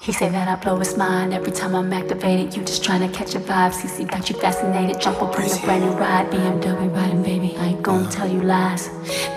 He 0.00 0.12
say 0.12 0.30
that 0.30 0.48
I 0.48 0.54
blow 0.54 0.78
his 0.78 0.96
mind 0.96 1.34
every 1.34 1.52
time 1.52 1.74
I'm 1.74 1.92
activated. 1.92 2.56
You 2.56 2.62
just 2.62 2.82
trying 2.82 3.00
to 3.00 3.08
catch 3.08 3.34
a 3.34 3.40
vibe. 3.40 3.72
CC 3.72 4.08
got 4.10 4.30
you 4.30 4.36
fascinated. 4.36 4.98
Jump 4.98 5.20
up 5.20 5.38
on 5.38 5.44
a 5.44 5.58
brand 5.64 5.84
new 5.84 5.90
ride. 5.90 6.30
BMW 6.30 6.94
riding, 6.94 7.22
baby. 7.22 7.54
I 7.58 7.66
ain't 7.66 7.82
gonna 7.82 8.10
tell 8.10 8.28
you 8.28 8.40
lies. 8.40 8.88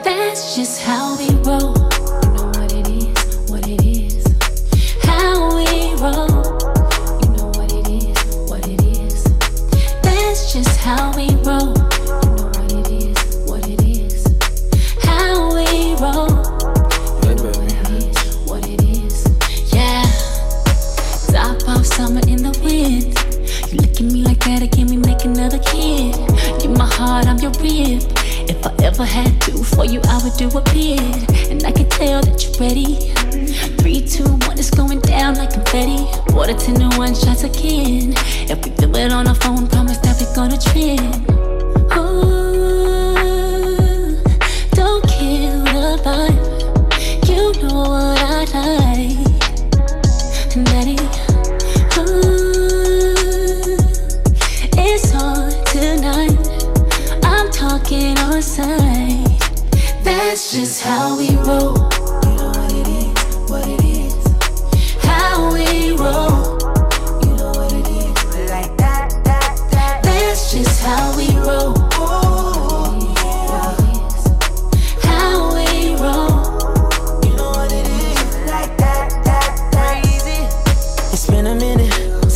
That's 0.06 0.56
just 0.56 0.84
how 0.84 1.18
we 1.18 1.28
roll. 1.42 1.99
We 11.20 11.28
If 11.28 11.79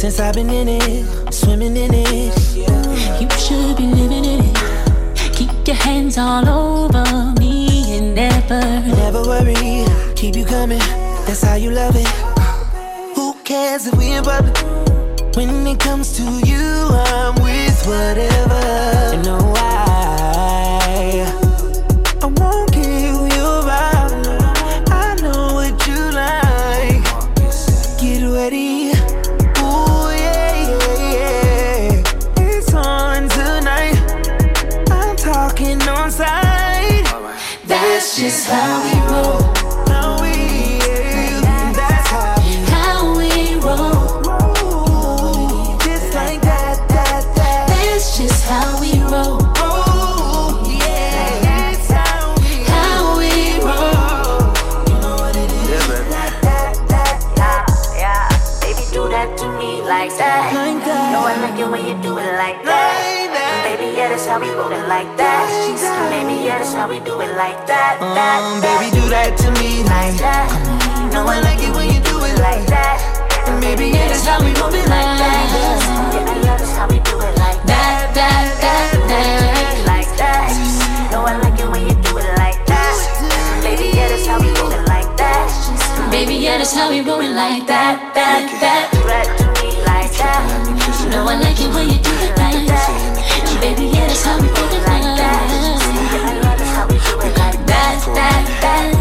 since 0.04 0.20
I've 0.20 0.36
been 0.36 0.50
in 0.50 0.68
it, 0.68 1.34
swimming 1.34 1.78
in 1.78 1.94
it. 1.94 2.34
You 3.22 3.30
should 3.40 3.78
be 3.78 3.88
living 3.88 4.26
in 4.26 4.44
it 4.44 5.34
Keep 5.34 5.66
your 5.66 5.78
hands 5.78 6.18
all 6.18 6.48
over 6.50 7.34
me 7.40 7.98
and 7.98 8.14
never, 8.14 8.62
never 8.86 9.22
worry. 9.22 9.86
Keep 10.16 10.36
you 10.36 10.44
coming. 10.44 10.80
That's 11.26 11.42
how 11.42 11.56
you 11.56 11.72
love 11.72 11.96
it. 11.96 12.08
Who 13.16 13.34
cares 13.46 13.88
if 13.88 13.96
we 13.96 14.12
in 14.12 14.26
public? 14.26 14.58
When 15.38 15.66
it 15.66 15.80
comes 15.80 16.18
to 16.18 16.24
you, 16.24 16.66
I'm 16.92 17.36
with 17.42 17.63
whatever. 17.88 19.16
You 19.16 19.22
know 19.24 19.44
why? 19.56 21.26
I 22.22 22.26
won't 22.26 22.72
give 22.72 23.16
you 23.36 23.50
up. 23.68 24.12
I 24.90 25.16
know 25.22 25.54
what 25.56 25.88
you 25.88 26.00
like. 26.12 27.04
Get 28.00 28.24
ready. 28.24 28.92
Ooh, 29.60 30.12
yeah, 30.24 30.54
yeah, 30.70 31.14
yeah. 31.14 32.04
It's 32.38 32.74
on 32.74 33.30
tonight. 33.30 33.98
I'm 34.90 35.16
talking 35.16 35.82
on 35.84 36.12
sight. 36.12 37.06
That's 37.68 38.18
just 38.18 38.48
how 38.48 38.84
we 38.84 38.93
how 64.34 64.42
we 64.42 64.50
roll 64.50 64.72
it 64.72 64.88
like 64.90 65.06
that. 65.16 65.46
Baby, 66.10 66.50
yeah, 66.50 66.58
that's 66.58 66.74
how 66.74 66.90
we 66.90 66.98
do 67.06 67.22
it 67.22 67.38
like 67.38 67.68
that. 67.70 68.02
that, 68.02 68.42
um, 68.42 68.66
baby, 68.66 68.90
do 68.90 69.06
that 69.14 69.38
to 69.38 69.54
me 69.62 69.86
like 69.86 70.18
that. 70.18 70.50
Know 71.14 71.22
I 71.30 71.38
like 71.46 71.62
it 71.62 71.70
when 71.70 71.86
you 71.94 72.02
do 72.02 72.18
it 72.18 72.42
like 72.42 72.66
that. 72.66 72.98
And 73.46 73.62
baby, 73.62 73.94
yeah, 73.94 74.10
that's 74.10 74.26
how 74.26 74.42
we 74.42 74.50
move 74.58 74.74
it 74.74 74.90
like 74.90 75.06
that. 75.22 75.46
Yeah, 76.18 76.26
I 76.26 76.50
love 76.50 76.58
this 76.58 76.74
how 76.74 76.90
we 76.90 76.98
do 77.06 77.14
it 77.22 77.36
like 77.38 77.62
that, 77.70 78.10
that, 78.18 78.58
that, 78.58 78.90
that. 79.06 79.86
Like 79.86 80.10
that. 80.18 80.50
Know 81.14 81.30
I 81.30 81.38
like 81.38 81.54
it 81.62 81.70
when 81.70 81.86
you 81.86 81.94
do 82.02 82.18
it 82.18 82.34
like 82.42 82.58
that. 82.66 83.62
Baby, 83.62 83.94
yeah, 83.94 84.10
that's 84.10 84.26
how 84.26 84.42
we 84.42 84.50
move 84.50 84.74
it 84.74 84.82
like 84.90 85.14
that. 85.22 85.46
Baby, 86.10 86.42
yeah, 86.42 86.58
that's 86.58 86.74
how 86.74 86.90
we 86.90 87.06
move 87.06 87.22
it 87.22 87.38
like 87.38 87.70
that, 87.70 88.02
that, 88.18 88.50
that. 88.66 88.90
Right 89.06 89.30
to 89.30 89.46
me 89.62 89.78
like 89.86 90.10
that. 90.18 90.42
Know 91.14 91.22
I 91.30 91.38
like 91.38 91.62
it 91.62 91.70
when 91.70 91.86
you 91.86 92.02
do 92.02 92.14
it 92.18 92.34
like 92.34 92.66
that. 92.66 93.14
Baby, 93.62 93.93
that's 94.14 94.26
how 94.26 94.38
we 94.38 94.46
do 94.46 94.54
it 94.54 94.86
like 94.86 95.02
that. 95.18 95.50
Yeah, 96.14 96.22
I 96.22 96.38
love 96.46 96.54
this 96.60 96.70
how 96.78 96.86
we 96.86 96.94
do 96.94 97.18
it 97.18 97.34
like 97.38 97.58
that, 97.66 97.98
that, 98.14 98.46
that. 98.62 98.94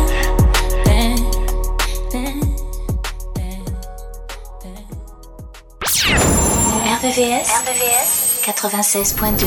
RVVS, 7.02 7.50
RVVS 7.50 8.46
96.2 8.72 9.36
96.2 9.36 9.44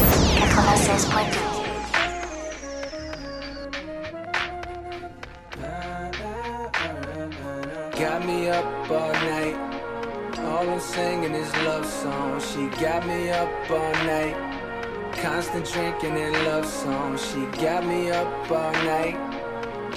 Got 7.99 8.25
me 8.25 8.49
up 8.49 8.65
I'm 10.45 10.79
singing 10.79 11.33
is 11.33 11.51
love. 11.63 11.85
She 12.43 12.67
got 12.81 13.07
me 13.07 13.29
up 13.29 13.49
all 13.71 13.93
night. 14.05 14.54
Constant 15.25 15.65
drinking 15.65 16.15
and 16.17 16.35
love 16.45 16.67
songs. 16.67 17.19
She 17.19 17.47
got 17.59 17.83
me 17.83 18.11
up 18.11 18.27
all 18.51 18.71
night. 18.85 19.17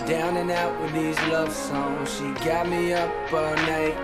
Down 0.07 0.38
and 0.38 0.51
out 0.51 0.81
with 0.81 0.95
these 0.95 1.21
love 1.29 1.53
songs. 1.53 2.11
She 2.17 2.33
got 2.47 2.67
me 2.67 2.95
up 2.95 3.12
all 3.31 3.55
night. 3.55 3.95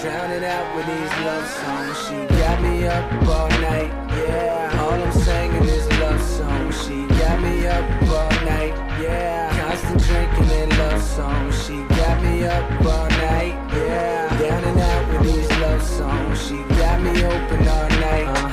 Drowning 0.00 0.42
out 0.42 0.74
with 0.74 0.86
these 0.86 1.14
love 1.24 1.46
songs. 1.62 1.96
She 2.08 2.38
got 2.40 2.60
me 2.60 2.86
up 2.88 3.28
all 3.28 3.48
night. 3.60 3.92
Yeah. 4.18 4.80
All 4.82 5.00
I'm 5.00 5.12
singing 5.12 5.62
is 5.62 5.86
love 6.00 6.20
songs. 6.20 6.86
She 6.86 7.06
got 7.20 7.40
me 7.40 7.64
up 7.68 8.02
all 8.10 8.30
night. 8.44 8.74
Yeah. 9.00 9.56
Constant 9.60 10.02
drinking 10.02 10.50
and 10.58 10.76
love 10.76 11.02
songs. 11.02 11.66
She 11.66 11.84
got 11.94 12.20
me 12.20 12.46
up 12.46 12.84
all 12.84 13.08
night. 13.10 13.54
Yeah. 13.76 14.38
Down 14.40 14.64
and 14.64 14.80
out 14.80 15.08
with 15.08 15.34
these 15.34 15.58
love 15.60 15.82
songs. 15.82 16.48
She 16.48 16.56
got 16.80 17.00
me 17.00 17.10
open 17.24 17.68
all 17.68 17.88
night. 18.00 18.26
Uh 18.26 18.48
huh. 18.48 18.51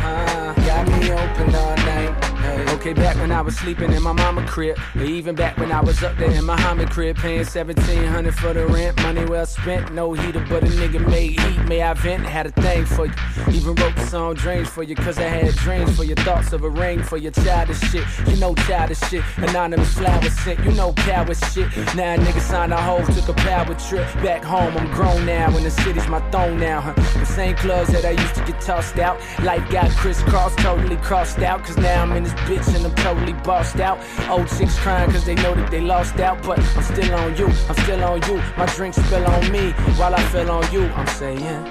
Got 0.79 1.01
me 1.01 1.11
open 1.11 1.55
all 1.55 1.75
night. 1.75 2.28
Okay, 2.67 2.93
back 2.93 3.15
when 3.17 3.31
I 3.31 3.41
was 3.41 3.57
sleeping 3.57 3.91
in 3.91 4.03
my 4.03 4.13
mama 4.13 4.45
crib, 4.45 4.77
or 4.95 5.03
even 5.03 5.35
back 5.35 5.57
when 5.57 5.71
I 5.71 5.81
was 5.81 6.03
up 6.03 6.15
there 6.17 6.31
in 6.31 6.45
my 6.45 6.55
Muhammad 6.59 6.89
crib, 6.89 7.17
paying 7.17 7.45
1700 7.45 8.35
for 8.35 8.53
the 8.53 8.67
rent, 8.67 9.01
money 9.01 9.23
well 9.25 9.45
spent, 9.45 9.93
no 9.93 10.13
heater, 10.13 10.45
but 10.49 10.61
a 10.63 10.67
nigga 10.67 11.05
made 11.09 11.39
heat. 11.39 11.59
May 11.67 11.81
I 11.81 11.93
vent? 11.93 12.25
Had 12.25 12.47
a 12.47 12.51
thing 12.51 12.85
for 12.85 13.05
you. 13.05 13.13
Even 13.49 13.75
wrote 13.75 13.95
the 13.95 14.05
song 14.05 14.33
Dreams 14.33 14.69
for 14.69 14.83
you, 14.83 14.95
cause 14.95 15.17
I 15.17 15.23
had 15.23 15.55
dreams 15.55 15.95
for 15.95 16.03
your 16.03 16.17
thoughts 16.17 16.51
of 16.51 16.63
a 16.63 16.69
ring 16.69 17.01
for 17.01 17.17
your 17.17 17.31
childish 17.31 17.79
shit. 17.91 18.05
You 18.27 18.35
know 18.35 18.55
childish 18.55 18.99
shit, 19.09 19.23
anonymous 19.37 19.93
flowers 19.93 20.33
sent, 20.39 20.59
you 20.65 20.71
know 20.73 20.93
coward 20.93 21.37
shit. 21.37 21.67
Now 21.95 22.17
nigga 22.17 22.41
signed 22.41 22.73
a 22.73 22.77
hoe, 22.77 23.05
took 23.05 23.29
a 23.29 23.33
power 23.33 23.73
trip 23.75 24.05
back 24.21 24.43
home. 24.43 24.75
I'm 24.77 24.91
grown 24.91 25.25
now, 25.25 25.55
and 25.55 25.65
the 25.65 25.71
city's 25.71 26.07
my 26.07 26.19
throne 26.29 26.59
now, 26.59 26.81
huh? 26.81 26.93
The 27.19 27.25
same 27.25 27.55
clubs 27.55 27.89
that 27.93 28.05
I 28.05 28.11
used 28.11 28.35
to 28.35 28.43
get 28.45 28.59
tossed 28.61 28.99
out. 28.99 29.17
Life 29.43 29.69
got 29.71 29.89
crisscrossed, 29.91 30.59
totally 30.59 30.97
crossed 30.97 31.39
out, 31.39 31.63
cause 31.63 31.77
now 31.77 32.03
I'm 32.03 32.11
in 32.13 32.23
this 32.23 32.33
bitch 32.49 32.75
and 32.75 32.83
I'm 32.83 32.95
totally 32.95 33.33
bossed 33.43 33.79
out. 33.79 33.99
Old 34.27 34.47
chicks 34.57 34.77
crying 34.79 35.11
cause 35.11 35.23
they 35.23 35.35
know 35.35 35.53
that 35.53 35.69
they 35.69 35.81
lost 35.81 36.19
out, 36.19 36.41
but 36.41 36.57
I'm 36.59 36.83
still 36.83 37.13
on 37.13 37.37
you, 37.37 37.47
I'm 37.69 37.75
still 37.83 38.03
on 38.03 38.21
you. 38.27 38.41
My 38.57 38.65
drink 38.75 38.95
spill 38.95 39.25
on 39.25 39.51
me 39.51 39.71
while 39.99 40.15
I 40.15 40.23
feel 40.31 40.49
on 40.49 40.71
you. 40.73 40.83
I'm 40.99 41.07
saying, 41.07 41.63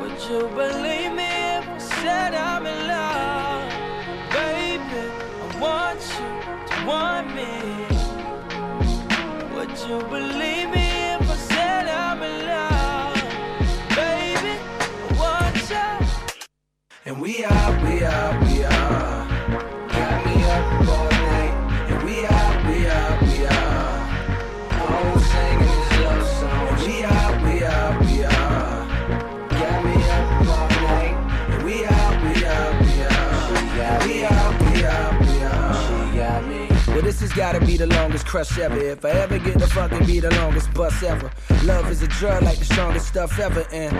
Would 0.00 0.18
you 0.28 0.40
believe 0.60 1.12
me 1.20 1.32
if 1.58 1.68
I 1.68 1.78
said 1.78 2.34
I'm 2.34 2.64
in 2.66 2.78
love? 2.86 3.68
Baby, 4.38 5.02
I 5.42 5.58
want 5.64 6.02
you 6.18 6.28
to 6.68 6.76
want 6.86 7.26
me. 7.38 7.50
Would 9.54 9.74
you 9.88 9.98
believe 10.08 10.68
me 10.76 10.88
if 11.16 11.30
I 11.30 11.36
said 11.50 11.88
I'm 11.88 12.22
in 12.22 12.46
love? 12.46 13.14
Baby, 14.00 14.54
I 15.02 15.10
want 15.20 15.56
you. 15.70 16.06
And 17.06 17.20
we 17.20 17.44
are, 17.44 17.70
we 17.84 18.04
are, 18.04 18.44
we 18.44 18.64
are. 18.64 19.01
Has 37.22 37.32
gotta 37.32 37.60
be 37.64 37.76
the 37.76 37.86
longest 37.86 38.26
crush 38.26 38.58
ever. 38.58 38.76
If 38.76 39.04
I 39.04 39.10
ever 39.10 39.38
get 39.38 39.58
to 39.58 39.66
fucking 39.66 40.04
be 40.06 40.20
the 40.20 40.30
longest 40.40 40.72
bus 40.74 41.02
ever. 41.02 41.30
Love 41.64 41.90
is 41.90 42.02
a 42.02 42.08
drug 42.08 42.42
like 42.42 42.58
the 42.58 42.64
strongest 42.64 43.06
stuff 43.06 43.38
ever. 43.38 43.64
And 43.72 43.94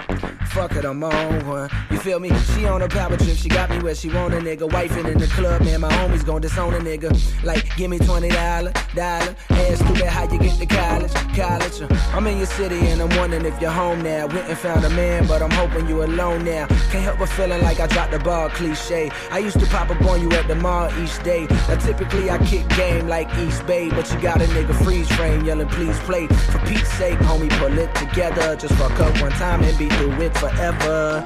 fuck 0.49 0.73
it, 0.73 0.85
I'm 0.85 1.03
on 1.05 1.47
one. 1.47 1.71
You 1.91 1.99
feel 1.99 2.19
me? 2.21 2.31
She 2.55 2.67
on 2.67 2.83
a 2.83 2.89
power 2.89 3.17
trip, 3.17 3.37
she 3.37 3.49
got 3.49 3.71
me 3.71 3.79
where 3.79 3.95
she 3.95 4.09
want 4.11 4.35
a 4.35 4.39
nigga. 4.39 4.69
Wifing 4.69 5.11
in 5.11 5.19
the 5.19 5.29
club, 5.29 5.63
man, 5.63 5.81
my 5.81 5.91
homies 5.91 6.25
gon' 6.27 6.41
disown 6.41 6.75
a 6.75 6.79
nigga. 6.79 7.11
Like, 7.45 7.77
give 7.77 7.91
me 7.91 7.99
$20, 7.99 8.73
dollar. 8.95 9.35
Ask 9.51 9.85
stupid 9.85 10.07
how 10.07 10.31
you 10.31 10.39
get 10.39 10.59
to 10.59 10.67
college, 10.67 11.13
college. 11.35 11.81
Uh, 11.81 12.13
I'm 12.15 12.27
in 12.27 12.39
your 12.39 12.47
city 12.47 12.79
and 12.89 13.01
I'm 13.01 13.17
wondering 13.19 13.45
if 13.45 13.61
you're 13.61 13.71
home 13.71 14.03
now. 14.03 14.27
Went 14.27 14.49
and 14.49 14.59
found 14.59 14.85
a 14.85 14.91
man, 14.91 15.27
but 15.27 15.43
I'm 15.43 15.51
hoping 15.51 15.89
you 15.89 16.03
alone 16.03 16.45
now. 16.45 16.67
Can't 16.91 17.05
help 17.05 17.19
but 17.19 17.29
feeling 17.29 17.63
like 17.63 17.81
I 17.81 17.87
dropped 17.87 18.13
the 18.13 18.19
ball, 18.19 18.49
cliche. 18.51 19.11
I 19.31 19.39
used 19.39 19.59
to 19.61 19.67
pop 19.67 19.91
up 19.91 20.01
on 20.03 20.21
you 20.21 20.31
at 20.33 20.49
the 20.49 20.57
mall 20.57 20.91
each 21.03 21.23
day. 21.23 21.47
Now 21.69 21.77
typically 21.77 22.31
I 22.31 22.39
kick 22.47 22.69
game 22.71 23.09
like 23.13 23.37
East 23.37 23.67
Bay, 23.67 23.91
but 23.91 24.11
you 24.11 24.19
got 24.23 24.41
a 24.41 24.47
nigga 24.57 24.75
freeze 24.83 25.11
frame 25.17 25.45
yelling, 25.45 25.69
please 25.69 25.99
play. 26.09 26.27
For 26.53 26.59
Pete's 26.61 26.91
sake, 26.95 27.19
homie, 27.29 27.51
pull 27.61 27.77
it 27.79 27.95
together. 27.95 28.57
Just 28.57 28.73
fuck 28.77 28.99
up 29.01 29.13
one 29.21 29.33
time 29.33 29.63
and 29.63 29.77
be 29.77 29.91
through 29.91 30.19
it 30.27 30.35
forever. 30.39 31.23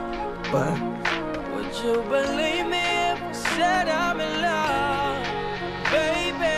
But 0.51 0.75
Would 1.55 1.73
you 1.85 2.03
believe 2.15 2.67
me 2.75 2.87
if 3.13 3.23
I 3.23 3.33
said 3.55 3.89
I'm 3.89 4.19
in 4.19 4.35
love? 4.47 5.23
Baby, 5.93 6.57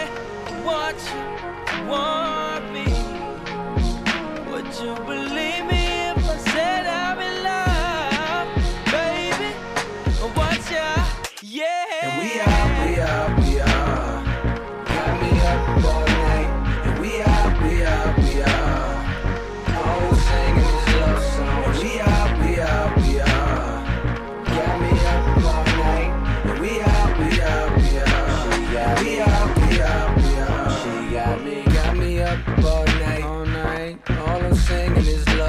want 0.64 0.96
you 1.12 1.86
want 1.90 2.27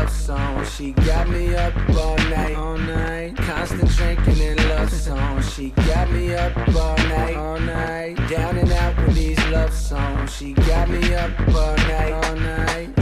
love 0.09 0.17
songs. 0.17 0.75
She 0.75 0.91
got 0.91 1.29
me 1.29 1.55
up 1.55 1.73
all 1.89 2.17
night. 2.29 2.55
All 2.55 2.77
night. 2.77 3.35
Constant 3.37 3.89
drinking 3.89 4.41
and 4.41 4.69
love 4.69 4.91
songs. 4.91 5.53
She 5.53 5.69
got 5.69 6.09
me 6.11 6.33
up 6.33 6.57
all 6.57 6.97
night. 6.97 7.35
All 7.35 7.59
night. 7.59 8.15
Down 8.29 8.57
and 8.57 8.71
out 8.71 8.97
with 8.97 9.15
these 9.15 9.43
love 9.49 9.73
songs. 9.73 10.35
She 10.35 10.53
got 10.53 10.89
me 10.89 11.13
up 11.13 11.31
all 11.49 11.75
night. 11.75 12.11
All 12.11 12.35
night. 12.35 12.98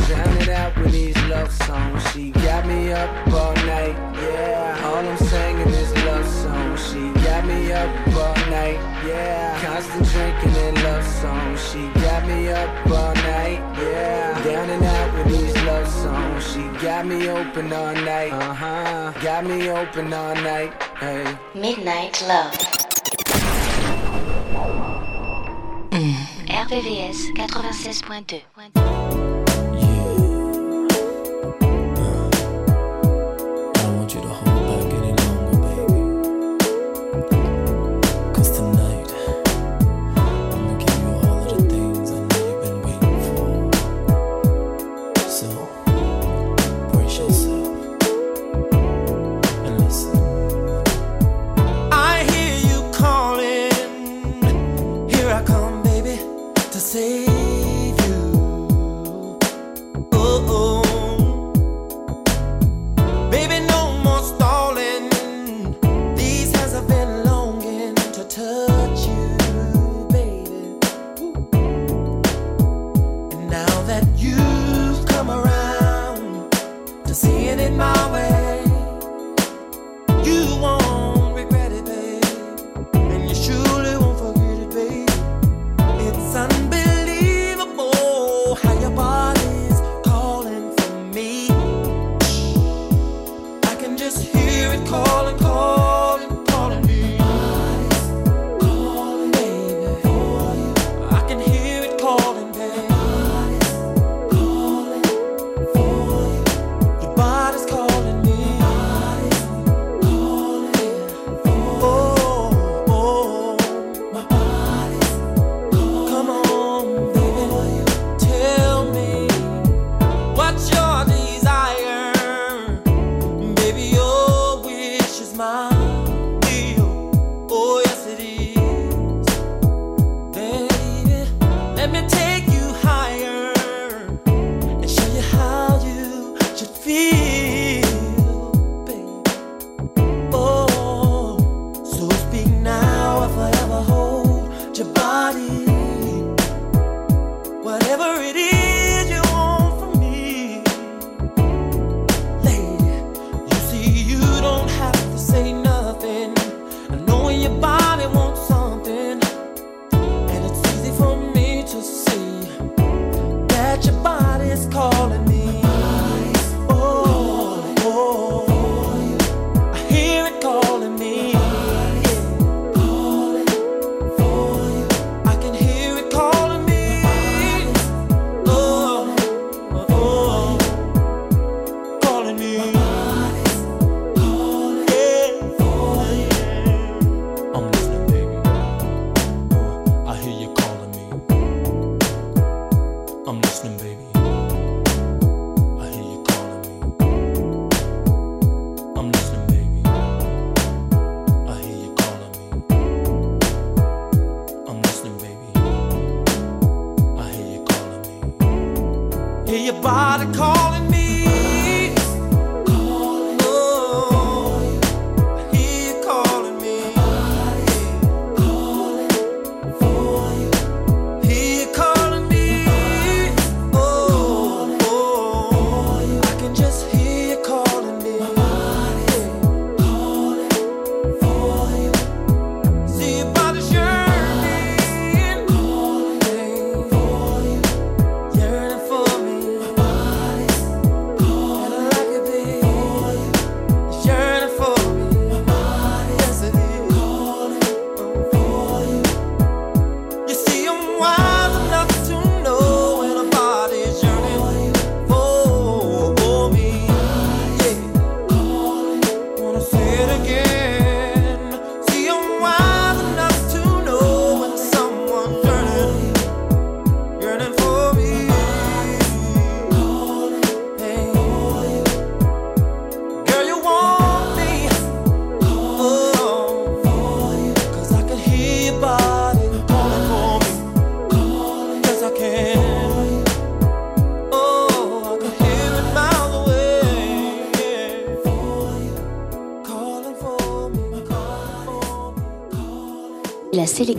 Got 16.97 17.05
me 17.05 17.29
open 17.29 17.71
all 17.71 17.93
night. 17.93 18.31
Uh 18.31 18.53
huh. 18.53 19.13
Got 19.21 19.45
me 19.45 19.69
open 19.69 20.11
all 20.11 20.33
night. 20.33 20.73
Hey. 20.99 21.37
Midnight 21.53 22.19
Love. 22.27 22.53
RVVS 26.49 27.35
96.2 27.37 29.16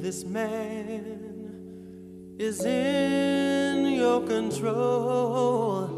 This 0.00 0.24
man 0.24 2.36
is 2.38 2.64
in 2.64 3.94
your 3.94 4.24
control. 4.24 5.88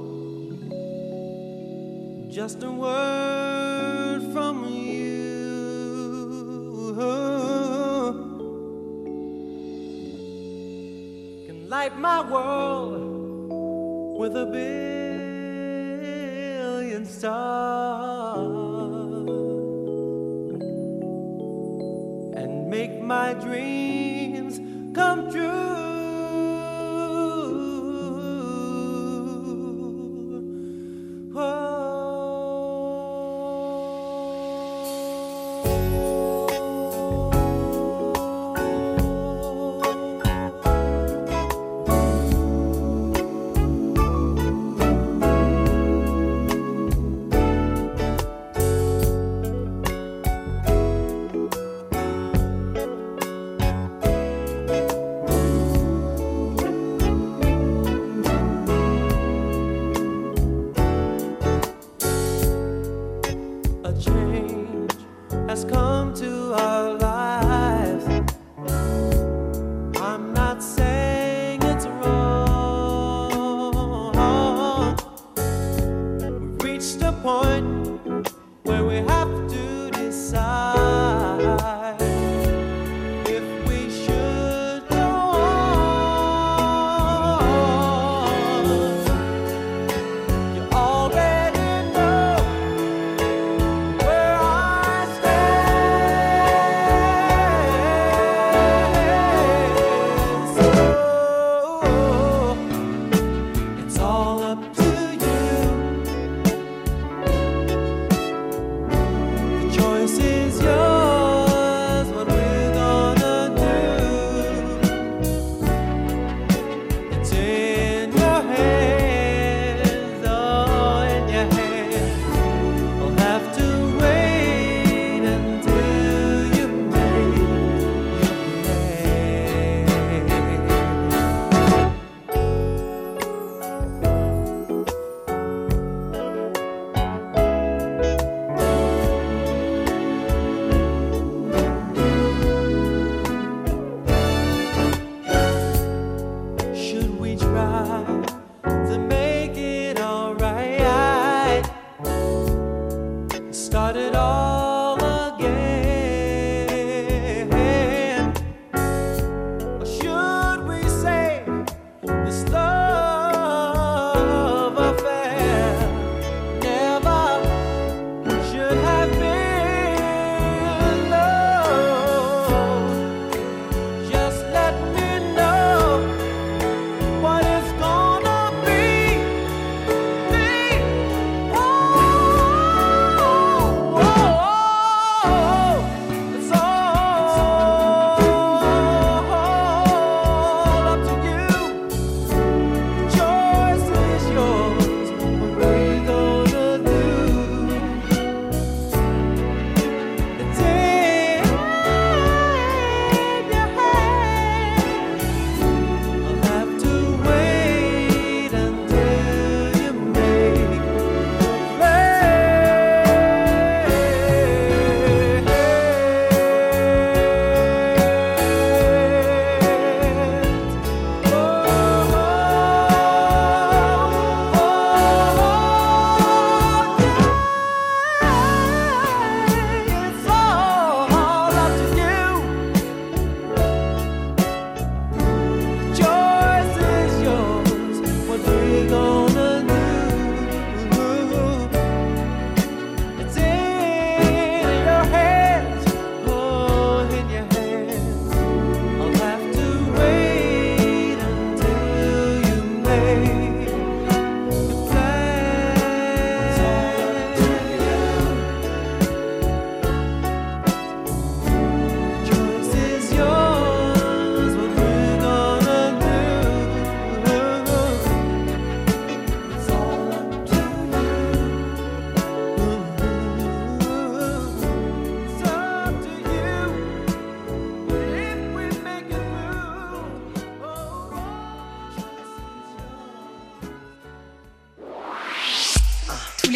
Just 2.31 2.63
a 2.63 2.73
word 2.73 4.23
from 4.33 4.65
you 4.65 5.05
can 11.47 11.69
light 11.69 11.99
my 11.99 12.23
world 12.23 14.19
with 14.19 14.35
a 14.35 14.47
billion 16.87 17.05
stars. 17.05 18.71
and 22.41 22.71
make 22.71 23.03
my 23.03 23.35
dreams. 23.35 23.90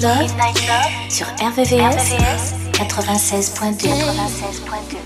Midnight 0.00 0.16
Love, 0.16 0.30
Midnight 0.30 0.56
Love 0.66 1.10
sur 1.10 1.26
RVVS, 1.26 1.76
RVVS 1.76 2.54
96.2. 2.72 3.84
96.2. 3.84 4.96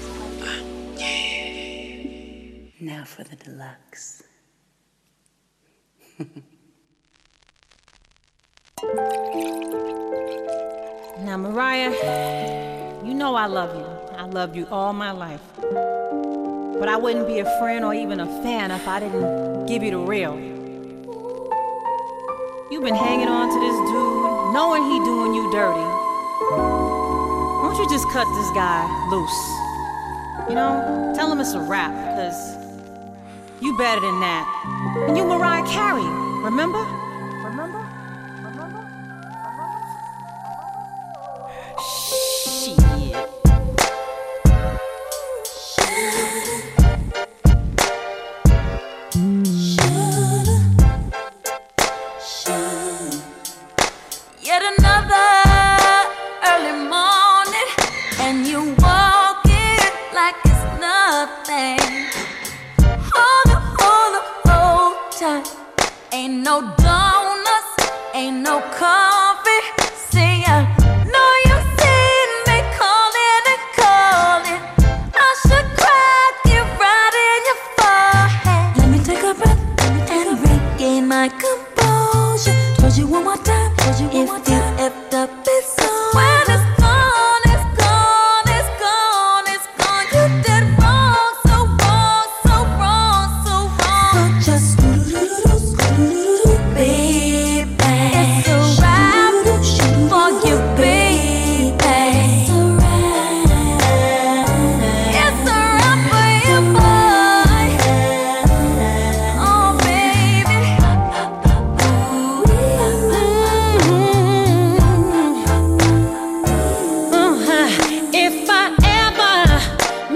Now 2.80 3.04
for 3.04 3.24
the 3.24 3.34
deluxe. 3.34 4.22
now, 11.24 11.38
Mariah, 11.38 11.92
you 13.04 13.14
know 13.14 13.34
I 13.34 13.46
love 13.46 13.74
you. 13.74 13.84
I 14.16 14.26
loved 14.26 14.54
you 14.54 14.68
all 14.70 14.92
my 14.92 15.10
life. 15.10 15.42
But 16.78 16.88
I 16.88 16.96
wouldn't 16.96 17.26
be 17.26 17.40
a 17.40 17.58
friend 17.58 17.84
or 17.84 17.94
even 17.94 18.20
a 18.20 18.26
fan 18.44 18.70
if 18.70 18.86
I 18.86 19.00
didn't 19.00 19.66
give 19.66 19.82
you 19.82 19.90
the 19.90 19.98
real. 19.98 20.38
You've 22.70 22.84
been 22.84 22.94
hanging 22.94 23.28
on 23.28 23.48
to 23.48 23.58
this 23.58 23.76
dude, 23.90 24.33
knowing 24.54 24.84
he 24.84 25.00
doing 25.00 25.34
you 25.34 25.50
dirty. 25.50 25.82
Won't 27.60 27.76
you 27.76 27.88
just 27.90 28.08
cut 28.10 28.24
this 28.36 28.50
guy 28.52 28.86
loose? 29.10 30.48
You 30.48 30.54
know, 30.54 31.12
tell 31.16 31.30
him 31.32 31.40
it's 31.40 31.54
a 31.54 31.60
wrap, 31.60 31.90
cause 32.14 32.38
you 33.60 33.76
better 33.76 34.00
than 34.00 34.20
that. 34.20 34.46
And 35.08 35.16
you 35.16 35.24
Mariah 35.24 35.66
Carey? 35.66 36.06
Remember? 36.44 37.03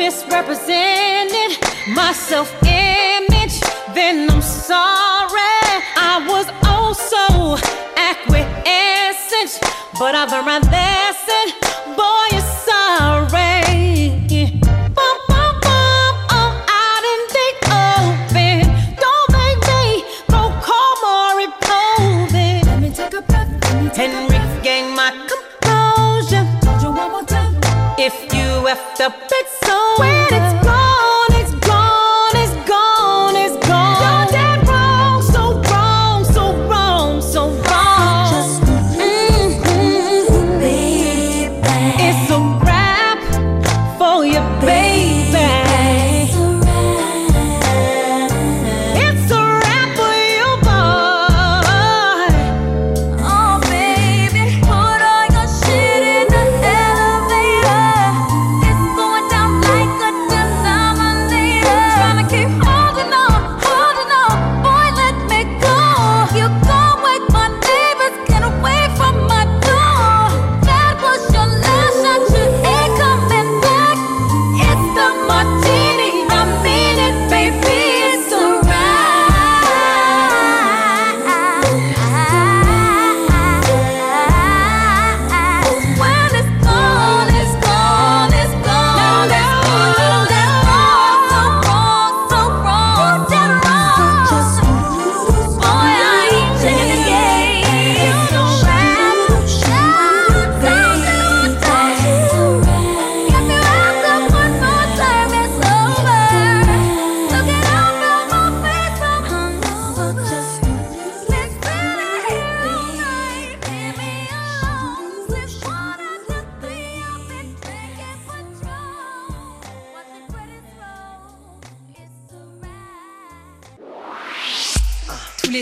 Misrepresented 0.09 1.53
my 1.89 2.13
self 2.15 2.51
image, 2.63 3.61
then 3.93 4.31
I'm 4.31 4.41
sorry. 4.41 5.59
I 6.11 6.15
was 6.33 6.47
also 6.65 7.61
acquiescent, 8.11 9.61
but 9.99 10.15
I've 10.15 10.31
learned 10.33 10.47
my 10.47 10.61
lesson. 10.73 11.47
Boy, 11.99 12.25
you're 12.33 12.53
sorry. 12.71 13.61
Bum, 14.97 15.17
bum, 15.29 15.53
bum, 15.67 16.15
I'm 16.41 16.55
out 16.83 17.05
in 17.13 17.21
the 17.37 17.49
open. 17.85 18.57
Don't 19.05 19.29
make 19.37 19.61
me 19.73 19.85
go 20.33 20.43
call 20.67 20.93
Maury 21.05 21.49
Povich. 21.67 22.65
Let 22.65 22.81
me 22.81 22.89
take 22.99 23.13
a 23.13 23.21
breath 23.21 23.99
and 23.99 24.15
regain 24.33 24.87
my 24.97 25.11
composure. 25.29 26.47
If 28.01 28.15
you 28.33 28.49
effed 28.73 29.01
up, 29.01 29.28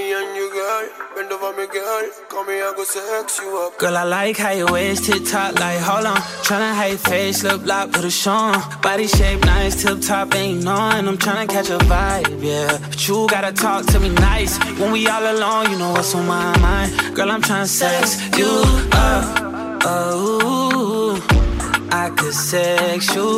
Me 0.00 0.14
and 0.14 0.34
you, 0.34 0.50
girl, 0.50 0.88
bend 1.14 1.30
over 1.30 1.52
me, 1.58 1.66
girl. 1.66 2.02
Come 2.30 2.46
here, 2.46 2.64
I 2.64 2.72
go 2.74 2.84
sex 2.84 3.38
you 3.38 3.54
up. 3.58 3.76
Girl, 3.78 3.94
I 3.98 4.04
like 4.04 4.38
how 4.38 4.52
your 4.52 4.72
waist 4.72 5.04
hit 5.04 5.26
top, 5.26 5.60
like, 5.60 5.78
hold 5.80 6.06
on. 6.06 6.16
Tryna 6.46 6.74
hide 6.74 6.98
face, 6.98 7.42
lip 7.42 7.66
lock, 7.66 7.92
put 7.92 8.06
a 8.06 8.10
show 8.10 8.32
on. 8.32 8.80
Body 8.80 9.06
shape 9.06 9.44
nice, 9.44 9.82
tip 9.82 10.00
top, 10.00 10.34
ain't 10.34 10.64
none. 10.64 11.06
I'm 11.06 11.18
tryna 11.18 11.46
catch 11.50 11.68
a 11.68 11.76
vibe, 11.92 12.42
yeah. 12.42 12.78
But 12.88 13.06
you 13.06 13.26
gotta 13.28 13.52
talk 13.52 13.84
to 13.92 14.00
me 14.00 14.08
nice. 14.08 14.56
When 14.80 14.90
we 14.90 15.06
all 15.06 15.22
alone, 15.22 15.70
you 15.70 15.78
know 15.78 15.92
what's 15.92 16.14
on 16.14 16.26
my 16.26 16.56
mind. 16.60 17.14
Girl, 17.14 17.30
I'm 17.30 17.42
tryna 17.42 17.66
sex 17.66 18.16
you 18.38 18.52
up. 18.92 19.24
Oh, 19.84 21.20
I 21.92 22.08
could 22.16 22.32
sex 22.32 23.14
you. 23.14 23.36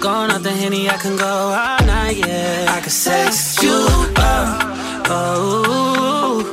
Going 0.00 0.30
off 0.30 0.44
the 0.44 0.52
henny, 0.52 0.88
I 0.88 0.98
can 0.98 1.16
go 1.16 1.26
all 1.26 1.84
night, 1.84 2.18
yeah. 2.18 2.66
I 2.76 2.80
could 2.80 2.92
sex 2.92 3.60
you 3.60 3.88
up. 4.18 4.83
Oh, 5.06 6.50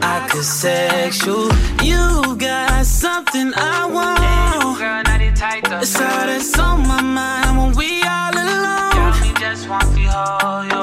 I 0.00 0.28
could 0.30 0.44
sex 0.44 1.26
you. 1.26 1.50
You 1.82 2.36
got 2.36 2.86
something 2.86 3.52
I 3.54 3.86
want. 3.86 4.22
It's 5.82 6.00
all 6.00 6.26
that's 6.26 6.58
on 6.58 6.86
my 6.86 7.02
mind 7.02 7.58
when 7.58 7.72
we 7.76 8.02
all 8.02 8.32
alone. 8.32 9.34
just 9.38 9.68
want 9.68 9.82
to 9.82 10.08
hold 10.10 10.72
you. 10.72 10.81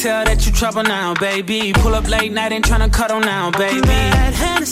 Tell 0.00 0.24
that 0.24 0.46
you 0.46 0.52
trouble 0.52 0.82
now, 0.82 1.12
baby. 1.12 1.74
Pull 1.74 1.94
up 1.94 2.08
late 2.08 2.32
night 2.32 2.52
and 2.52 2.64
tryna 2.64 2.90
cuddle 2.90 3.20
now, 3.20 3.50
baby. 3.50 3.82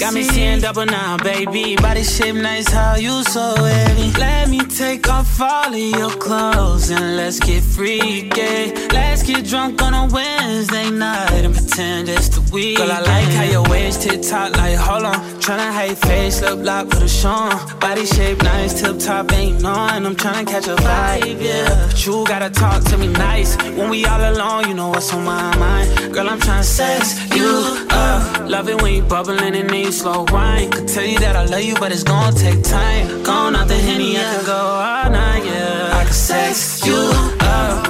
Got 0.01 0.15
me 0.15 0.23
seeing 0.23 0.61
double 0.61 0.87
now, 0.87 1.19
baby. 1.19 1.77
Body 1.77 2.03
shape 2.03 2.37
nice, 2.37 2.67
how 2.69 2.97
you 2.97 3.23
so 3.25 3.55
heavy. 3.57 4.11
Let 4.19 4.49
me 4.49 4.61
take 4.61 5.07
off 5.11 5.39
all 5.39 5.69
of 5.69 5.79
your 5.79 6.09
clothes 6.13 6.89
and 6.89 7.19
let's 7.19 7.41
get 7.41 7.63
freaky. 7.63 8.73
Let's 8.89 9.23
get 9.23 9.45
drunk 9.45 9.83
on 9.83 9.93
a 9.93 10.11
Wednesday 10.11 10.89
night 10.89 11.45
and 11.45 11.55
pretend 11.55 12.09
it's 12.09 12.31
the 12.31 12.41
week. 12.51 12.79
Girl, 12.79 12.91
I 12.91 13.01
like 13.01 13.29
how 13.35 13.43
your 13.43 13.69
waist 13.69 14.05
hit 14.05 14.23
top, 14.23 14.57
like 14.57 14.79
hold 14.79 15.05
on. 15.05 15.38
Tryna 15.49 15.73
hide 15.73 15.97
face, 15.97 16.43
lip 16.43 16.59
lock, 16.63 16.91
put 16.91 17.03
a 17.03 17.09
show. 17.09 17.49
Body 17.81 18.05
shape 18.05 18.43
nice, 18.43 18.83
tip 18.83 18.99
top, 18.99 19.33
ain't 19.33 19.63
knowing. 19.63 20.05
I'm 20.05 20.15
tryna 20.15 20.47
catch 20.47 20.67
a 20.67 20.77
vibe, 20.77 21.41
yeah. 21.41 21.87
But 21.87 22.05
you 22.05 22.23
gotta 22.27 22.51
talk 22.51 22.85
to 22.85 22.99
me 22.99 23.09
nice. 23.09 23.57
When 23.79 23.89
we 23.89 24.05
all 24.05 24.21
alone, 24.21 24.69
you 24.69 24.75
know 24.75 24.91
what's 24.91 25.11
on 25.15 25.25
my 25.25 25.57
mind. 25.57 26.13
Girl, 26.13 26.29
I'm 26.29 26.39
tryna 26.39 26.65
sex 26.65 27.35
you 27.35 27.49
up. 27.89 28.47
Love 28.47 28.69
it 28.69 28.83
when 28.83 28.93
you 28.97 29.03
bubbling 29.03 29.41
and 29.41 29.71
then 29.71 29.85
you 29.85 29.91
slow 29.91 30.27
wine. 30.29 30.71
Could 30.71 30.87
tell 30.87 31.07
you 31.07 31.19
that 31.21 31.35
I 31.35 31.47
love 31.47 31.63
you, 31.63 31.77
but 31.77 31.93
it's 31.93 32.03
gonna 32.03 32.37
take 32.37 32.63
time. 32.63 33.23
Gone 33.23 33.57
out 33.57 33.69
the 33.69 33.79
henny, 33.79 34.19
I 34.19 34.37
could 34.37 34.45
go 34.45 34.53
all 34.53 35.11
night, 35.11 35.47
yeah. 35.47 35.99
I 35.99 36.05
could 36.05 36.13
sex 36.13 36.87
you 36.87 37.11
up. 37.41 37.87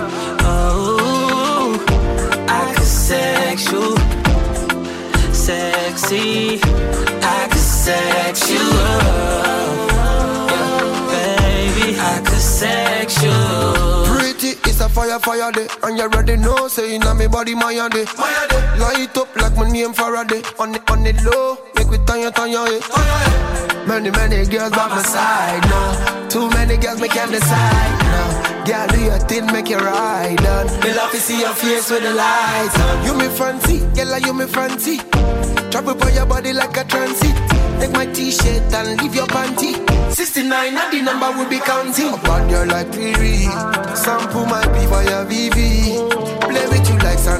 Oh, 0.47 1.75
I 2.49 2.73
could 2.73 2.85
sex 2.85 3.73
you. 3.73 3.97
Sexy, 5.33 6.61
sex 7.89 8.51
you 8.51 8.61
up. 8.61 9.89
Yeah, 10.53 10.77
baby, 11.11 11.87
I 11.97 12.21
could 12.27 12.45
sex 12.61 13.23
you. 13.25 13.37
Pretty 14.13 14.51
is 14.69 14.81
a 14.81 14.89
fire, 14.89 15.19
fire 15.19 15.53
day. 15.53 15.69
And 15.83 15.97
you 15.97 16.05
already 16.05 16.37
know, 16.37 16.69
saying 16.69 17.05
on 17.05 17.17
me 17.17 17.27
body, 17.29 17.55
my 17.55 17.73
day. 17.89 18.05
Light 18.83 19.17
up 19.17 19.35
like 19.37 19.57
my 19.57 19.71
name 19.71 19.95
Faraday. 19.95 20.43
On 20.59 20.73
the, 20.73 20.81
on 20.93 21.03
the 21.03 21.13
low, 21.25 21.57
make 21.77 21.89
we 21.91 21.99
turn 22.05 22.21
your, 22.21 22.33
turn 22.33 22.51
eh. 22.51 22.53
your 22.53 22.67
head. 22.67 23.89
Many, 23.89 24.11
many 24.11 24.45
girls 24.45 24.73
by 24.73 24.87
my 24.89 25.03
side 25.03 25.65
now. 25.73 26.29
Too 26.29 26.51
many 26.51 26.77
girls, 26.77 27.01
me 27.01 27.09
can't 27.09 27.33
decide 27.33 27.99
now. 28.13 28.65
Girl, 28.67 28.87
do 28.89 29.01
your 29.01 29.19
thing, 29.31 29.47
make 29.47 29.71
you 29.71 29.79
ride 29.79 30.45
on. 30.45 30.67
Me 30.85 30.93
love 30.93 31.11
to 31.13 31.17
see 31.17 31.41
your 31.41 31.55
face 31.55 31.91
with 31.91 32.03
the 32.03 32.13
lights 32.13 32.79
on. 32.81 33.05
You 33.07 33.15
me 33.15 33.29
fancy, 33.29 33.79
girl, 33.97 34.19
you 34.19 34.35
me 34.35 34.47
fancy. 34.47 34.99
Travel 35.71 35.95
by 35.95 36.11
your 36.11 36.27
body 36.27 36.53
like 36.53 36.77
a 36.77 36.85
transit. 36.85 37.58
Take 37.81 37.93
my 37.93 38.07
t-shirt 38.07 38.73
and 38.75 39.01
leave 39.03 39.15
your 39.15 39.27
panty. 39.27 39.75
69 40.13 40.77
at 40.77 40.91
the 40.91 41.03
number 41.03 41.31
will 41.33 41.49
be 41.49 41.59
counting. 41.59 42.11
Bad 42.23 42.51
girl 42.51 42.67
like 42.67 42.89
Riri. 42.89 43.47
Sample 43.97 44.47
my 44.47 44.65
be 44.69 44.87
for 44.87 45.03
your 45.03 45.25
VV. 45.27 46.38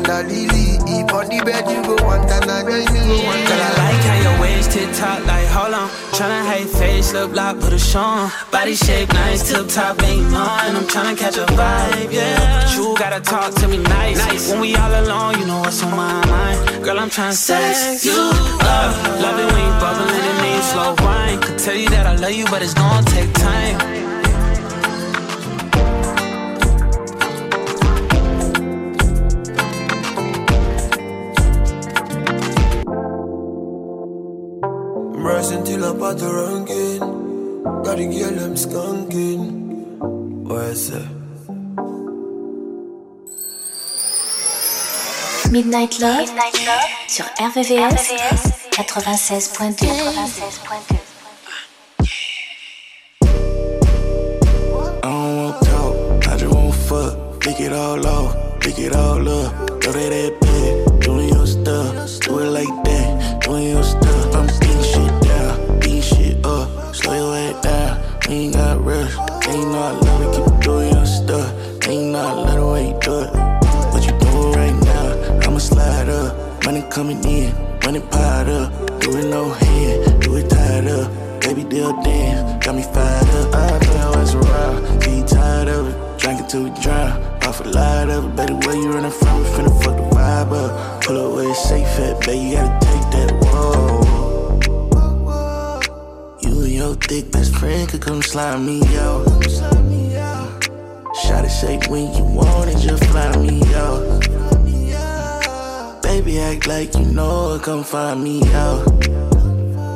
Play 0.09 0.25
with 0.25 0.33
you 0.33 0.49
like 0.49 0.59
Sandra 0.59 0.63
Lily. 0.63 0.79
If 0.89 1.13
on 1.13 1.29
the 1.29 1.45
bed 1.45 1.69
you 1.69 1.83
go 1.85 2.05
one 2.05 2.27
time 2.27 2.49
and 2.49 2.69
then 2.69 2.81
you 2.81 3.03
go 3.05 3.27
one 3.27 3.45
Girl, 3.45 3.61
I 3.61 3.73
like 3.77 4.05
how 4.09 4.17
your 4.25 4.41
waist 4.41 4.73
tip 4.73 4.91
top 4.95 5.27
like 5.27 5.47
hold 5.49 5.75
on. 5.75 5.89
Tryna 6.17 6.51
hate 6.51 6.69
face, 6.69 7.13
look 7.13 7.35
like 7.35 7.61
put 7.61 7.73
a 7.73 7.79
show 7.79 8.01
on. 8.01 8.33
Body 8.51 8.75
shape 8.75 9.13
nice, 9.13 9.49
tip 9.49 9.69
top 9.69 10.03
ain't 10.03 10.35
on. 10.35 10.77
I'm 10.77 10.87
tryna 10.89 11.17
catch 11.17 11.37
a 11.37 11.47
vibe, 11.47 12.13
yeah. 12.13 12.65
But 12.65 12.75
you 12.75 12.97
gotta 12.97 13.21
talk 13.21 13.55
to 13.57 13.69
me 13.69 13.79
nice. 13.79 14.19
nice. 14.19 14.51
When 14.51 14.61
we 14.61 14.75
all 14.77 14.91
alone, 14.91 15.39
you 15.41 15.47
know 15.47 15.61
what's 15.61 15.83
on 15.83 15.91
my 15.91 16.27
mind. 16.27 16.85
Girl, 16.85 16.99
I'm 16.99 17.11
tryna 17.11 17.33
sex 17.35 18.05
you 18.05 18.13
up. 18.17 18.91
Love 19.21 19.39
it 19.39 19.53
when 19.53 19.63
you 19.67 19.75
bubbling 19.81 20.09
and 20.09 20.39
then 20.41 20.57
you 20.57 20.63
slow 20.63 20.95
wine. 21.05 21.41
Could 21.41 21.59
tell 21.59 21.77
you 21.77 21.89
that 21.91 22.07
I 22.07 22.17
love 22.17 22.33
you, 22.33 22.47
but 22.47 22.63
it's 22.63 22.75
gonna 22.75 23.05
take 23.07 23.33
time. 23.35 24.18
I'm 35.29 35.35
rising 35.35 35.63
till 35.63 35.85
I'm 35.85 35.97
about 35.97 36.19
to 36.21 36.25
ranking. 36.25 37.01
Got 37.85 37.99
a 37.99 38.07
girl, 38.07 38.39
I'm 38.45 38.55
skunking. 38.57 39.99
What 40.49 40.65
is 40.73 40.89
it? 40.89 41.07
Midnight 45.53 46.01
Love, 46.01 46.31
sur 47.09 47.27
RVVS, 47.41 48.11
96.2. 48.71 49.85
I 55.03 55.11
don't 55.11 55.37
want 55.37 55.63
talk, 55.63 56.27
I 56.27 56.37
just 56.39 56.55
want 56.55 56.75
fuck. 56.75 57.45
Lick 57.45 57.61
it 57.61 57.75
all 57.75 58.07
off, 58.07 58.35
lick 58.65 58.79
it 58.79 58.97
all 58.97 59.29
up. 59.29 59.53
Throw 59.83 59.93
that 59.93 60.13
at 60.13 60.41
bed, 60.41 60.98
money 77.93 78.07
piled 78.11 78.49
up. 78.51 79.01
Do 79.01 79.17
it 79.17 79.31
no 79.31 79.49
hand, 79.49 80.23
do 80.23 80.37
it 80.37 80.51
tied 80.51 80.87
up. 80.89 81.11
Baby 81.41 81.65
deal 81.65 81.93
dance, 82.03 82.63
got 82.63 82.75
me 82.75 82.83
fired 82.83 83.29
up. 83.41 83.55
I 83.55 83.79
know 83.95 84.13
I 84.13 84.21
was 84.21 84.35
around, 84.35 85.03
see 85.03 85.17
you 85.21 85.25
tired 85.25 85.69
of 85.69 85.89
it. 85.89 86.21
Drink 86.21 86.41
it 86.43 86.51
till 86.51 86.65
we 86.65 86.71
drown. 86.83 87.17
Off 87.45 87.61
a 87.61 87.65
lot 87.65 88.11
of 88.11 88.27
it, 88.27 88.37
baby, 88.37 88.53
where 88.67 88.77
you 88.77 88.91
running 88.93 89.11
from? 89.11 89.43
Finna 89.53 89.73
fuck 89.83 89.97
the 89.97 90.03
vibe 90.15 90.53
up. 90.53 91.03
Pull 91.03 91.17
up 91.17 91.33
where 91.35 91.49
it's 91.49 91.63
safe 91.67 91.99
at, 92.01 92.21
baby, 92.27 92.49
you 92.49 92.57
gotta 92.57 92.87
take 92.87 93.07
that 93.15 93.31
whoa. 93.45 94.05
You 96.43 96.61
and 96.65 96.73
your 96.81 96.95
thick 96.97 97.33
best 97.33 97.55
friend 97.57 97.89
could 97.89 98.03
come 98.03 98.21
slide 98.21 98.59
me 98.59 98.83
out. 98.99 99.25
Shot 101.23 101.47
it 101.47 101.49
shake 101.49 101.89
when 101.89 102.13
you 102.15 102.25
want 102.37 102.69
it, 102.69 102.77
just 102.77 103.03
fly 103.07 103.35
me 103.39 103.63
out. 103.75 104.28
Baby, 106.19 106.41
act 106.41 106.67
like 106.67 106.95
you 106.95 107.05
know 107.05 107.55
it, 107.55 107.63
come 107.63 107.85
find 107.85 108.25
me 108.25 108.43
out. 108.53 108.85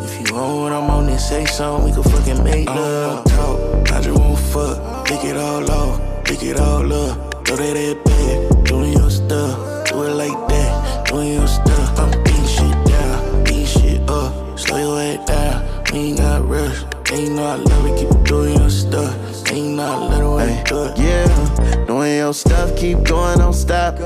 If 0.05 0.21
you 0.21 0.37
want 0.37 0.57
what 0.57 0.73
I'm 0.73 0.89
on, 0.89 1.07
then 1.07 1.19
say 1.19 1.45
something, 1.47 1.85
we 1.85 1.93
can 1.93 2.05
fucking 2.13 2.45
make 2.45 2.69
love. 2.69 3.25
Talk, 3.25 3.91
I 3.91 4.01
just 4.01 4.17
want 4.17 4.39
fuck, 4.39 5.11
lick 5.11 5.25
it 5.25 5.37
all 5.37 5.69
off, 5.69 6.31
lick 6.31 6.45
it 6.45 6.61
all 6.61 6.93
up. 6.93 7.45
Throw 7.45 7.57
that 7.57 7.77
at 7.77 8.05
bed, 8.05 8.65
doing 8.65 8.93
your 8.93 9.11
stuff, 9.11 9.89
do 9.89 10.05
it 10.05 10.15
like 10.15 10.49
that, 10.49 11.09
doing 11.09 11.33
your 11.33 11.49
stuff. 11.49 11.99
I'm 11.99 12.11
beating 12.23 12.47
shit 12.47 12.87
down, 12.87 13.43
beating 13.43 13.67
shit 13.67 14.09
up, 14.09 14.57
slow 14.57 14.79
your 14.79 15.01
head 15.01 15.27
down, 15.27 15.85
we 15.93 15.99
ain't 15.99 16.19
got 16.19 16.49
rush. 16.49 16.85
Ain't 17.11 17.35
know 17.35 17.47
I 17.47 17.57
love 17.57 17.87
it, 17.87 17.99
keep 17.99 18.25
doing 18.25 18.57
your 18.59 18.71
stuff. 18.71 19.13
Ain't 19.51 19.75
know 19.75 19.83
I 19.83 19.97
love 19.97 20.19
the 20.21 20.31
way 20.31 20.63
do 20.67 20.85
it. 20.85 20.99
Yeah, 20.99 21.85
doing 21.87 22.17
your 22.17 22.33
stuff, 22.33 22.77
keep 22.77 23.03
going, 23.03 23.39
don't 23.39 23.53
stop. 23.53 23.99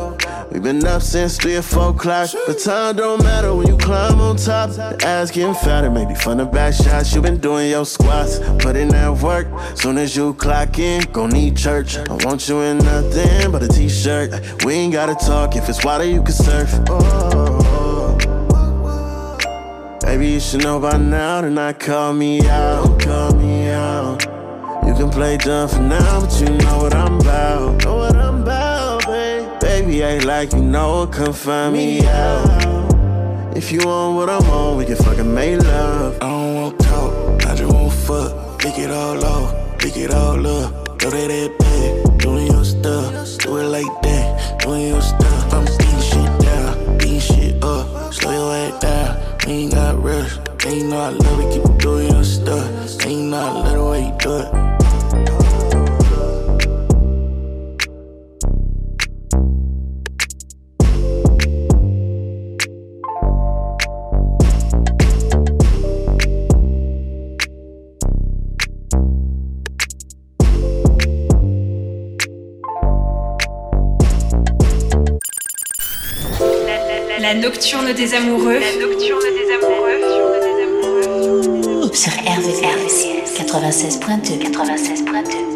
We've 0.56 0.62
been 0.62 0.86
up 0.86 1.02
since 1.02 1.36
three 1.36 1.56
or 1.56 1.60
four 1.60 1.90
o'clock. 1.90 2.30
But 2.46 2.58
time 2.58 2.96
don't 2.96 3.22
matter 3.22 3.54
when 3.54 3.66
you 3.66 3.76
climb 3.76 4.18
on 4.22 4.36
top. 4.36 4.70
The 4.70 4.98
ass 5.04 5.30
getting 5.30 5.52
fatter, 5.52 5.90
maybe 5.90 6.14
fun 6.14 6.38
to 6.38 6.46
back 6.46 6.72
shots. 6.72 7.14
You 7.14 7.20
been 7.20 7.36
doing 7.36 7.68
your 7.68 7.84
squats, 7.84 8.38
put 8.58 8.74
in 8.74 8.88
that 8.88 9.18
work. 9.18 9.48
Soon 9.74 9.98
as 9.98 10.16
you 10.16 10.32
clock 10.32 10.78
in, 10.78 11.02
gon' 11.12 11.28
need 11.28 11.58
church. 11.58 11.98
I 11.98 12.14
want 12.24 12.48
you 12.48 12.62
in 12.62 12.78
nothing 12.78 13.52
but 13.52 13.64
a 13.64 13.68
t-shirt. 13.68 14.64
We 14.64 14.72
ain't 14.72 14.94
gotta 14.94 15.14
talk, 15.14 15.56
if 15.56 15.68
it's 15.68 15.84
water 15.84 16.04
you 16.04 16.22
can 16.22 16.32
surf. 16.32 16.70
Oh, 16.88 18.16
Baby, 20.00 20.28
you 20.28 20.40
should 20.40 20.62
know 20.62 20.80
by 20.80 20.96
now 20.96 21.42
to 21.42 21.50
not 21.50 21.78
call 21.78 22.14
me 22.14 22.40
out, 22.48 22.98
call 22.98 23.34
me 23.34 23.68
out. 23.68 24.24
You 24.86 24.94
can 24.94 25.10
play 25.10 25.36
dumb 25.36 25.68
for 25.68 25.82
now, 25.82 26.20
but 26.22 26.40
you 26.40 26.48
know 26.48 26.78
what 26.78 26.94
I'm 26.94 27.20
about. 27.20 27.95
Baby, 29.76 30.02
act 30.02 30.24
like 30.24 30.52
you 30.54 30.62
know, 30.62 31.06
come 31.06 31.34
find 31.34 31.74
me 31.74 32.00
out. 32.06 33.54
If 33.54 33.70
you 33.70 33.80
want 33.84 34.16
what 34.16 34.30
I'm 34.30 34.50
on, 34.50 34.78
we 34.78 34.86
can 34.86 34.96
fucking 34.96 35.34
make 35.34 35.60
love. 35.60 36.16
I 36.22 36.30
don't 36.30 36.54
want 36.54 36.80
talk, 36.80 37.44
I 37.44 37.54
just 37.54 37.70
want 37.70 37.92
fuck. 37.92 38.64
Lick 38.64 38.78
it 38.78 38.90
all 38.90 39.22
off, 39.22 39.84
lick 39.84 39.98
it 39.98 40.14
all 40.14 40.46
up. 40.46 40.98
Throw 40.98 41.10
that 41.10 41.30
at 41.30 41.58
bed, 41.58 42.18
doing 42.18 42.46
your 42.46 42.64
stuff. 42.64 43.36
Do 43.40 43.58
it 43.58 43.64
like 43.64 44.00
that, 44.00 44.60
doing 44.60 44.86
your 44.88 45.02
stuff. 45.02 45.52
I'm 45.52 45.66
beating 45.66 46.00
shit 46.00 46.40
down, 46.40 46.96
beating 46.96 47.20
shit 47.20 47.62
up. 47.62 48.14
Slow 48.14 48.32
your 48.32 48.54
head 48.54 48.80
down, 48.80 49.38
we 49.46 49.52
ain't 49.52 49.74
got 49.74 50.02
rush. 50.02 50.38
Ain't 50.64 50.88
know 50.88 51.00
I 51.00 51.10
love 51.10 51.40
it, 51.40 51.52
keep 51.52 51.78
doing 51.78 52.10
your 52.12 52.24
stuff. 52.24 53.04
Ain't 53.04 53.28
know 53.28 53.36
I 53.36 53.52
love 53.52 53.72
the 53.74 53.84
way 53.84 54.06
you 54.06 54.16
do 54.20 54.38
it. 54.38 54.85
Nocturne 77.46 77.92
des 77.92 78.12
amoureux. 78.14 78.58
La 78.58 78.72
nocturne 78.84 79.22
des 79.38 79.52
amoureux. 79.54 80.00
Sur 81.92 82.12
RVVS, 82.12 83.06
96.2. 83.38 84.50
96.2. 84.50 85.55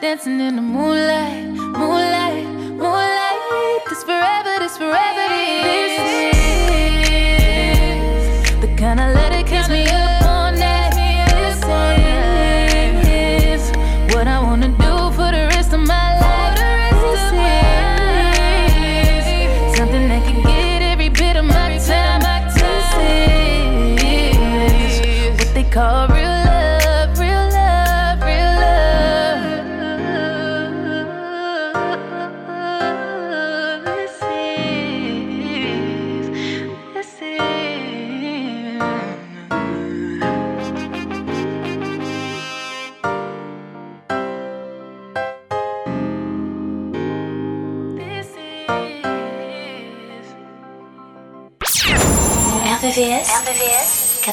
dancing 0.00 0.40
in 0.40 0.56
the 0.56 0.62
moonlight, 0.62 0.89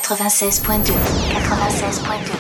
96.2 0.08 0.94
96.2 0.94 2.37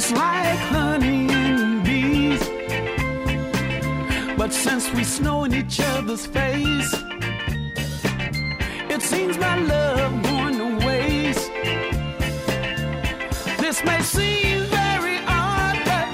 just 0.00 0.12
like 0.12 0.58
honey 0.70 1.28
and 1.28 1.82
bees. 1.82 2.48
But 4.36 4.52
since 4.52 4.92
we 4.94 5.02
snow 5.02 5.42
in 5.42 5.52
each 5.52 5.80
other's 5.80 6.24
face, 6.24 6.92
it 8.94 9.02
seems 9.02 9.36
my 9.38 9.56
love 9.58 10.22
going 10.22 10.56
to 10.62 10.86
waste. 10.86 11.50
This 13.58 13.82
may 13.84 14.00
seem 14.02 14.60
very 14.80 15.18
odd, 15.26 15.76
but 15.90 16.08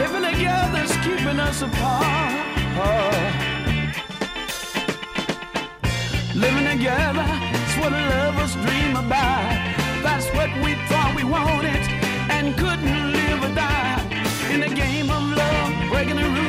living 0.00 0.24
together's 0.30 0.92
keeping 1.04 1.40
us 1.48 1.62
apart. 1.62 2.32
Living 6.44 6.66
together 6.74 7.28
is 7.66 7.74
what 7.80 7.90
lovers 7.90 8.54
dream 8.64 8.94
about. 9.04 9.50
That's 10.06 10.28
what 10.36 10.50
we 10.62 10.74
thought 10.86 11.12
we 11.16 11.24
wanted 11.24 11.97
couldn't 12.54 13.12
live 13.12 13.42
or 13.42 13.54
die. 13.54 14.00
In 14.52 14.60
the 14.60 14.68
game 14.74 15.10
of 15.10 15.22
love, 15.36 15.90
breaking 15.90 16.16
the 16.16 16.22
rules 16.22 16.47